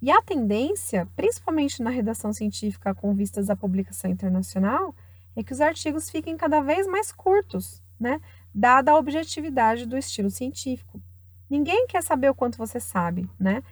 E 0.00 0.10
a 0.10 0.22
tendência, 0.22 1.08
principalmente 1.16 1.82
na 1.82 1.90
redação 1.90 2.32
científica 2.32 2.94
com 2.94 3.14
vistas 3.14 3.50
à 3.50 3.56
publicação 3.56 4.10
internacional, 4.10 4.94
é 5.34 5.42
que 5.42 5.52
os 5.52 5.60
artigos 5.60 6.10
fiquem 6.10 6.36
cada 6.36 6.60
vez 6.60 6.86
mais 6.86 7.10
curtos, 7.10 7.82
né? 7.98 8.20
Dada 8.54 8.92
a 8.92 8.96
objetividade 8.96 9.86
do 9.86 9.96
estilo 9.96 10.30
científico. 10.30 11.00
Ninguém 11.48 11.86
quer 11.86 12.02
saber 12.02 12.30
o 12.30 12.34
quanto 12.34 12.58
você 12.58 12.78
sabe, 12.78 13.28
né? 13.38 13.62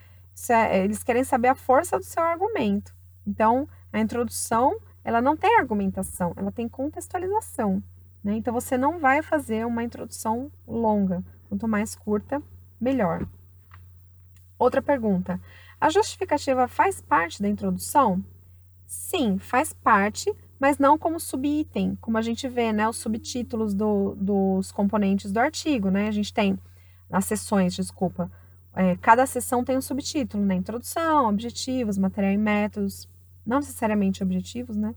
É, 0.49 0.83
eles 0.83 1.03
querem 1.03 1.23
saber 1.23 1.47
a 1.47 1.55
força 1.55 1.97
do 1.97 2.03
seu 2.03 2.21
argumento. 2.21 2.93
Então, 3.25 3.67
a 3.91 3.99
introdução, 3.99 4.77
ela 5.03 5.21
não 5.21 5.37
tem 5.37 5.57
argumentação, 5.57 6.33
ela 6.35 6.51
tem 6.51 6.67
contextualização. 6.67 7.81
Né? 8.25 8.37
Então, 8.37 8.51
você 8.51 8.75
não 8.75 8.97
vai 8.97 9.21
fazer 9.21 9.67
uma 9.67 9.83
introdução 9.83 10.51
longa. 10.67 11.23
Quanto 11.47 11.67
mais 11.67 11.93
curta, 11.93 12.41
melhor. 12.81 13.23
Outra 14.57 14.81
pergunta: 14.81 15.39
a 15.79 15.91
justificativa 15.91 16.67
faz 16.67 16.99
parte 16.99 17.39
da 17.39 17.47
introdução? 17.47 18.25
Sim, 18.87 19.37
faz 19.37 19.73
parte, 19.73 20.33
mas 20.59 20.79
não 20.79 20.97
como 20.97 21.19
subitem, 21.19 21.95
como 22.01 22.17
a 22.17 22.21
gente 22.23 22.47
vê, 22.47 22.73
né, 22.73 22.89
os 22.89 22.97
subtítulos 22.97 23.75
do, 23.75 24.15
dos 24.15 24.71
componentes 24.71 25.31
do 25.31 25.39
artigo, 25.39 25.91
né? 25.91 26.07
A 26.07 26.11
gente 26.11 26.33
tem 26.33 26.57
as 27.11 27.25
sessões, 27.25 27.75
desculpa. 27.75 28.31
É, 28.73 28.95
cada 28.97 29.25
sessão 29.27 29.63
tem 29.63 29.77
um 29.77 29.81
subtítulo, 29.81 30.43
né? 30.43 30.55
Introdução, 30.55 31.29
objetivos, 31.29 31.95
material 31.95 32.33
e 32.33 32.37
métodos. 32.37 33.07
Não 33.45 33.57
necessariamente 33.57 34.23
objetivos, 34.23 34.75
né? 34.75 34.95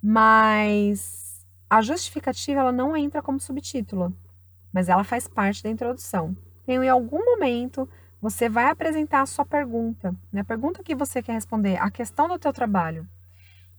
Mas 0.00 1.23
a 1.68 1.80
justificativa 1.82 2.60
ela 2.60 2.72
não 2.72 2.96
entra 2.96 3.22
como 3.22 3.40
subtítulo, 3.40 4.16
mas 4.72 4.88
ela 4.88 5.04
faz 5.04 5.26
parte 5.28 5.62
da 5.62 5.70
introdução. 5.70 6.36
Então, 6.62 6.82
em 6.82 6.88
algum 6.88 7.24
momento, 7.24 7.88
você 8.20 8.48
vai 8.48 8.70
apresentar 8.70 9.20
a 9.20 9.26
sua 9.26 9.44
pergunta, 9.44 10.14
né? 10.32 10.40
A 10.40 10.44
pergunta 10.44 10.82
que 10.82 10.94
você 10.94 11.22
quer 11.22 11.32
responder, 11.32 11.76
a 11.76 11.90
questão 11.90 12.26
do 12.26 12.38
teu 12.38 12.52
trabalho. 12.52 13.06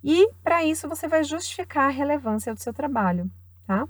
E 0.04 0.30
para 0.44 0.64
isso 0.64 0.88
você 0.88 1.08
vai 1.08 1.24
justificar 1.24 1.86
a 1.86 1.92
relevância 1.92 2.54
do 2.54 2.60
seu 2.60 2.72
trabalho, 2.72 3.30
tá? 3.66 3.88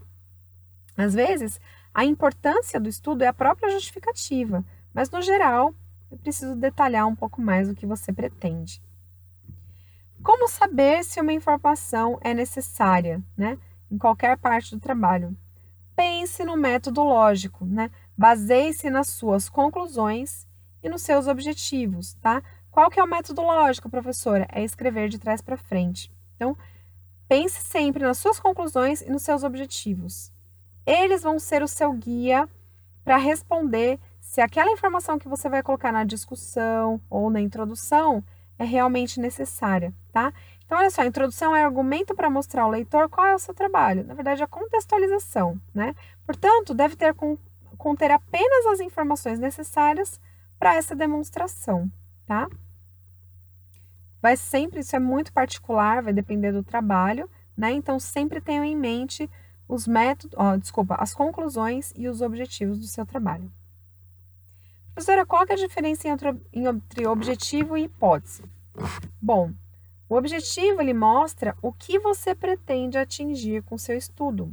Às 0.95 1.13
vezes, 1.13 1.59
a 1.93 2.05
importância 2.05 2.79
do 2.79 2.87
estudo 2.87 3.23
é 3.23 3.27
a 3.27 3.33
própria 3.33 3.69
justificativa, 3.69 4.63
mas 4.93 5.09
no 5.11 5.21
geral, 5.21 5.73
eu 6.09 6.17
preciso 6.17 6.55
detalhar 6.55 7.05
um 7.05 7.15
pouco 7.15 7.41
mais 7.41 7.69
o 7.69 7.75
que 7.75 7.85
você 7.85 8.13
pretende. 8.13 8.81
Como 10.23 10.47
saber 10.47 11.03
se 11.03 11.19
uma 11.19 11.33
informação 11.33 12.17
é 12.21 12.33
necessária, 12.33 13.21
né, 13.35 13.57
em 13.95 13.97
qualquer 13.97 14.37
parte 14.37 14.75
do 14.75 14.81
trabalho? 14.81 15.35
Pense 15.95 16.43
no 16.43 16.57
método 16.57 17.01
lógico, 17.01 17.65
né? 17.65 17.89
Baseie-se 18.17 18.89
nas 18.89 19.07
suas 19.07 19.47
conclusões 19.47 20.45
e 20.83 20.89
nos 20.89 21.01
seus 21.01 21.27
objetivos, 21.27 22.13
tá? 22.15 22.43
Qual 22.69 22.89
que 22.89 22.99
é 22.99 23.03
o 23.03 23.07
método 23.07 23.41
lógico, 23.41 23.89
professora? 23.89 24.45
É 24.51 24.61
escrever 24.61 25.07
de 25.07 25.17
trás 25.17 25.41
para 25.41 25.55
frente. 25.55 26.11
Então, 26.35 26.57
pense 27.27 27.61
sempre 27.61 28.03
nas 28.03 28.17
suas 28.17 28.37
conclusões 28.37 29.01
e 29.01 29.09
nos 29.09 29.23
seus 29.23 29.43
objetivos. 29.43 30.31
Eles 30.85 31.23
vão 31.23 31.39
ser 31.39 31.63
o 31.63 31.67
seu 31.67 31.93
guia 31.93 32.49
para 33.03 33.15
responder 33.15 33.97
se 34.19 34.41
aquela 34.41 34.71
informação 34.71 35.17
que 35.17 35.29
você 35.29 35.47
vai 35.47 35.63
colocar 35.63 35.93
na 35.93 36.03
discussão 36.03 36.99
ou 37.09 37.29
na 37.29 37.39
introdução 37.39 38.21
é 38.59 38.65
realmente 38.65 39.19
necessária, 39.19 39.93
tá? 40.11 40.33
Então, 40.65 40.79
olha 40.79 40.89
só, 40.89 41.01
a 41.01 41.05
introdução 41.05 41.55
é 41.55 41.63
argumento 41.63 42.15
para 42.15 42.29
mostrar 42.29 42.63
ao 42.63 42.71
leitor 42.71 43.07
qual 43.07 43.27
é 43.27 43.35
o 43.35 43.39
seu 43.39 43.53
trabalho. 43.53 44.03
Na 44.03 44.15
verdade, 44.15 44.43
a 44.43 44.47
contextualização, 44.47 45.61
né? 45.73 45.95
Portanto, 46.25 46.73
deve 46.73 46.95
ter 46.95 47.15
conter 47.77 48.09
apenas 48.09 48.65
as 48.65 48.79
informações 48.79 49.39
necessárias 49.39 50.19
para 50.57 50.75
essa 50.75 50.95
demonstração, 50.95 51.91
tá? 52.25 52.49
Vai 54.19 54.35
sempre, 54.35 54.79
isso 54.79 54.95
é 54.95 54.99
muito 54.99 55.31
particular, 55.31 56.01
vai 56.01 56.11
depender 56.11 56.51
do 56.51 56.63
trabalho, 56.63 57.29
né? 57.55 57.71
Então, 57.71 57.99
sempre 57.99 58.41
tenham 58.41 58.63
em 58.63 58.75
mente 58.75 59.29
os 59.67 59.85
métodos, 59.85 60.35
oh, 60.39 60.57
desculpa, 60.57 60.95
as 60.95 61.13
conclusões 61.13 61.93
e 61.95 62.07
os 62.07 62.21
objetivos 62.21 62.79
do 62.79 62.87
seu 62.87 63.05
trabalho. 63.05 63.51
Professora, 64.95 65.25
qual 65.25 65.45
é 65.47 65.53
a 65.53 65.57
diferença 65.57 66.07
entre 66.07 67.07
objetivo 67.07 67.77
e 67.77 67.83
hipótese? 67.83 68.43
Bom, 69.21 69.51
o 70.07 70.15
objetivo 70.15 70.81
ele 70.81 70.93
mostra 70.93 71.55
o 71.61 71.71
que 71.71 71.99
você 71.99 72.35
pretende 72.35 72.97
atingir 72.97 73.63
com 73.63 73.77
seu 73.77 73.97
estudo. 73.97 74.51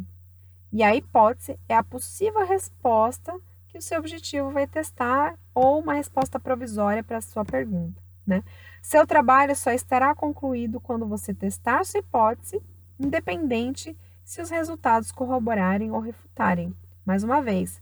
E 0.72 0.82
a 0.82 0.96
hipótese 0.96 1.58
é 1.68 1.76
a 1.76 1.84
possível 1.84 2.46
resposta 2.46 3.38
que 3.68 3.78
o 3.78 3.82
seu 3.82 3.98
objetivo 3.98 4.50
vai 4.50 4.66
testar 4.66 5.34
ou 5.54 5.80
uma 5.80 5.94
resposta 5.94 6.40
provisória 6.40 7.02
para 7.02 7.18
a 7.18 7.22
sua 7.22 7.44
pergunta. 7.44 8.00
Né? 8.26 8.42
Seu 8.80 9.06
trabalho 9.06 9.54
só 9.54 9.72
estará 9.72 10.14
concluído 10.14 10.80
quando 10.80 11.06
você 11.06 11.34
testar 11.34 11.84
sua 11.84 12.00
hipótese, 12.00 12.62
independente 12.98 13.96
se 14.24 14.40
os 14.40 14.48
resultados 14.48 15.12
corroborarem 15.12 15.90
ou 15.90 16.00
refutarem. 16.00 16.74
Mais 17.04 17.24
uma 17.24 17.42
vez, 17.42 17.80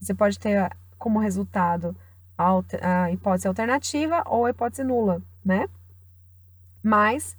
você 0.00 0.14
pode 0.14 0.38
ter 0.38 0.70
como 0.98 1.18
resultado 1.18 1.94
a, 2.36 3.10
hipótese 3.10 3.46
alternativa 3.46 4.22
ou 4.26 4.46
a 4.46 4.50
hipótese 4.50 4.82
nula, 4.82 5.22
né? 5.44 5.68
Mas, 6.82 7.36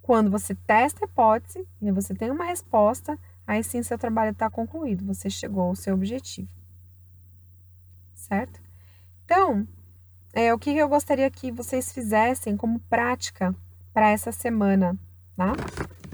quando 0.00 0.30
você 0.30 0.54
testa 0.54 1.04
a 1.04 1.08
hipótese 1.08 1.66
e 1.82 1.90
você 1.90 2.14
tem 2.14 2.30
uma 2.30 2.44
resposta, 2.44 3.18
aí 3.46 3.62
sim 3.62 3.82
seu 3.82 3.98
trabalho 3.98 4.30
está 4.30 4.48
concluído, 4.48 5.04
você 5.04 5.28
chegou 5.28 5.64
ao 5.64 5.76
seu 5.76 5.94
objetivo. 5.94 6.48
Certo? 8.14 8.60
Então, 9.24 9.66
é, 10.32 10.52
o 10.52 10.58
que 10.58 10.70
eu 10.70 10.88
gostaria 10.88 11.30
que 11.30 11.50
vocês 11.50 11.92
fizessem 11.92 12.56
como 12.56 12.80
prática 12.80 13.54
para 13.92 14.10
essa 14.10 14.30
semana, 14.32 14.96
tá? 15.36 15.52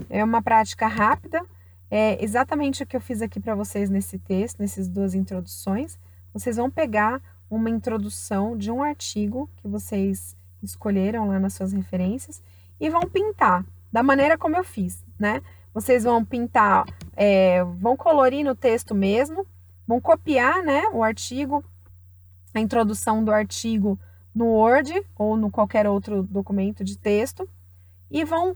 É 0.09 0.23
uma 0.23 0.41
prática 0.41 0.87
rápida, 0.87 1.45
é 1.89 2.23
exatamente 2.23 2.81
o 2.81 2.87
que 2.87 2.95
eu 2.95 3.01
fiz 3.01 3.21
aqui 3.21 3.39
para 3.39 3.53
vocês 3.53 3.89
nesse 3.89 4.17
texto, 4.17 4.59
nessas 4.59 4.87
duas 4.87 5.13
introduções. 5.13 5.99
Vocês 6.33 6.57
vão 6.57 6.71
pegar 6.71 7.21
uma 7.49 7.69
introdução 7.69 8.57
de 8.57 8.71
um 8.71 8.81
artigo 8.81 9.49
que 9.57 9.67
vocês 9.67 10.35
escolheram 10.61 11.27
lá 11.27 11.39
nas 11.39 11.53
suas 11.53 11.71
referências 11.71 12.41
e 12.79 12.89
vão 12.89 13.01
pintar 13.01 13.65
da 13.91 14.01
maneira 14.01 14.37
como 14.37 14.55
eu 14.55 14.63
fiz, 14.63 15.03
né? 15.19 15.41
Vocês 15.73 16.03
vão 16.03 16.23
pintar, 16.23 16.85
é, 17.15 17.63
vão 17.63 17.95
colorir 17.97 18.43
no 18.43 18.55
texto 18.55 18.93
mesmo, 18.93 19.45
vão 19.87 19.99
copiar, 19.99 20.63
né, 20.63 20.83
o 20.93 21.03
artigo, 21.03 21.63
a 22.53 22.59
introdução 22.59 23.23
do 23.23 23.31
artigo 23.31 23.99
no 24.33 24.45
Word 24.45 25.03
ou 25.15 25.35
no 25.35 25.51
qualquer 25.51 25.87
outro 25.87 26.23
documento 26.23 26.83
de 26.83 26.97
texto 26.97 27.47
e 28.09 28.23
vão 28.23 28.55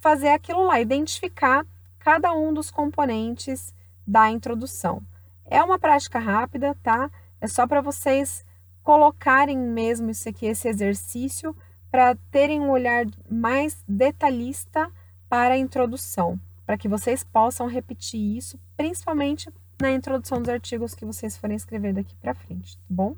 fazer 0.00 0.28
aquilo 0.28 0.64
lá, 0.64 0.80
identificar 0.80 1.66
cada 1.98 2.32
um 2.32 2.52
dos 2.52 2.70
componentes 2.70 3.74
da 4.06 4.30
introdução. 4.30 5.02
É 5.44 5.62
uma 5.62 5.78
prática 5.78 6.18
rápida, 6.18 6.76
tá? 6.82 7.10
É 7.40 7.46
só 7.46 7.66
para 7.66 7.80
vocês 7.80 8.44
colocarem 8.82 9.58
mesmo 9.58 10.10
isso 10.10 10.28
aqui, 10.28 10.46
esse 10.46 10.68
exercício, 10.68 11.54
para 11.90 12.14
terem 12.30 12.60
um 12.60 12.70
olhar 12.70 13.06
mais 13.30 13.82
detalhista 13.88 14.90
para 15.28 15.54
a 15.54 15.58
introdução, 15.58 16.38
para 16.66 16.76
que 16.76 16.88
vocês 16.88 17.24
possam 17.24 17.66
repetir 17.66 18.36
isso, 18.36 18.58
principalmente 18.76 19.50
na 19.80 19.90
introdução 19.92 20.38
dos 20.38 20.48
artigos 20.48 20.94
que 20.94 21.04
vocês 21.04 21.36
forem 21.36 21.56
escrever 21.56 21.92
daqui 21.92 22.14
para 22.16 22.34
frente, 22.34 22.76
tá 22.76 22.84
bom? 22.88 23.16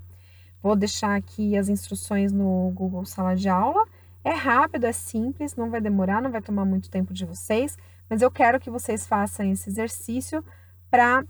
Vou 0.62 0.76
deixar 0.76 1.16
aqui 1.16 1.56
as 1.56 1.68
instruções 1.68 2.32
no 2.32 2.70
Google 2.74 3.06
Sala 3.06 3.34
de 3.34 3.48
Aula. 3.48 3.86
É 4.22 4.34
rápido, 4.34 4.84
é 4.84 4.92
simples, 4.92 5.56
não 5.56 5.70
vai 5.70 5.80
demorar, 5.80 6.20
não 6.20 6.30
vai 6.30 6.42
tomar 6.42 6.66
muito 6.66 6.90
tempo 6.90 7.14
de 7.14 7.24
vocês, 7.24 7.78
mas 8.08 8.20
eu 8.20 8.30
quero 8.30 8.60
que 8.60 8.68
vocês 8.68 9.06
façam 9.06 9.50
esse 9.50 9.70
exercício 9.70 10.44
para 10.90 11.24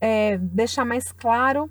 é, 0.00 0.38
deixar 0.38 0.86
mais 0.86 1.12
claro 1.12 1.70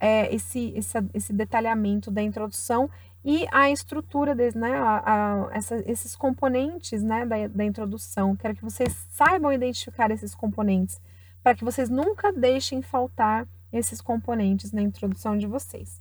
é, 0.00 0.32
esse, 0.32 0.72
esse, 0.76 0.98
esse, 1.12 1.32
detalhamento 1.32 2.10
da 2.10 2.22
introdução 2.22 2.88
e 3.28 3.44
a 3.50 3.68
estrutura, 3.68 4.36
de, 4.36 4.56
né, 4.56 4.72
a, 4.72 5.02
a, 5.04 5.48
essa, 5.50 5.82
esses 5.90 6.14
componentes 6.14 7.02
né, 7.02 7.26
da, 7.26 7.48
da 7.48 7.64
introdução. 7.64 8.36
Quero 8.36 8.54
que 8.54 8.62
vocês 8.62 8.94
saibam 9.10 9.52
identificar 9.52 10.12
esses 10.12 10.32
componentes, 10.32 11.00
para 11.42 11.52
que 11.56 11.64
vocês 11.64 11.90
nunca 11.90 12.32
deixem 12.32 12.82
faltar 12.82 13.44
esses 13.72 14.00
componentes 14.00 14.70
na 14.70 14.80
introdução 14.80 15.36
de 15.36 15.48
vocês. 15.48 16.00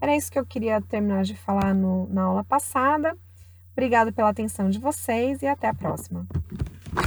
Era 0.00 0.16
isso 0.16 0.32
que 0.32 0.38
eu 0.38 0.44
queria 0.44 0.80
terminar 0.80 1.22
de 1.22 1.36
falar 1.36 1.72
no, 1.72 2.08
na 2.08 2.22
aula 2.22 2.42
passada. 2.42 3.16
Obrigado 3.70 4.12
pela 4.12 4.30
atenção 4.30 4.68
de 4.68 4.80
vocês 4.80 5.40
e 5.42 5.46
até 5.46 5.68
a 5.68 5.74
próxima. 5.74 6.26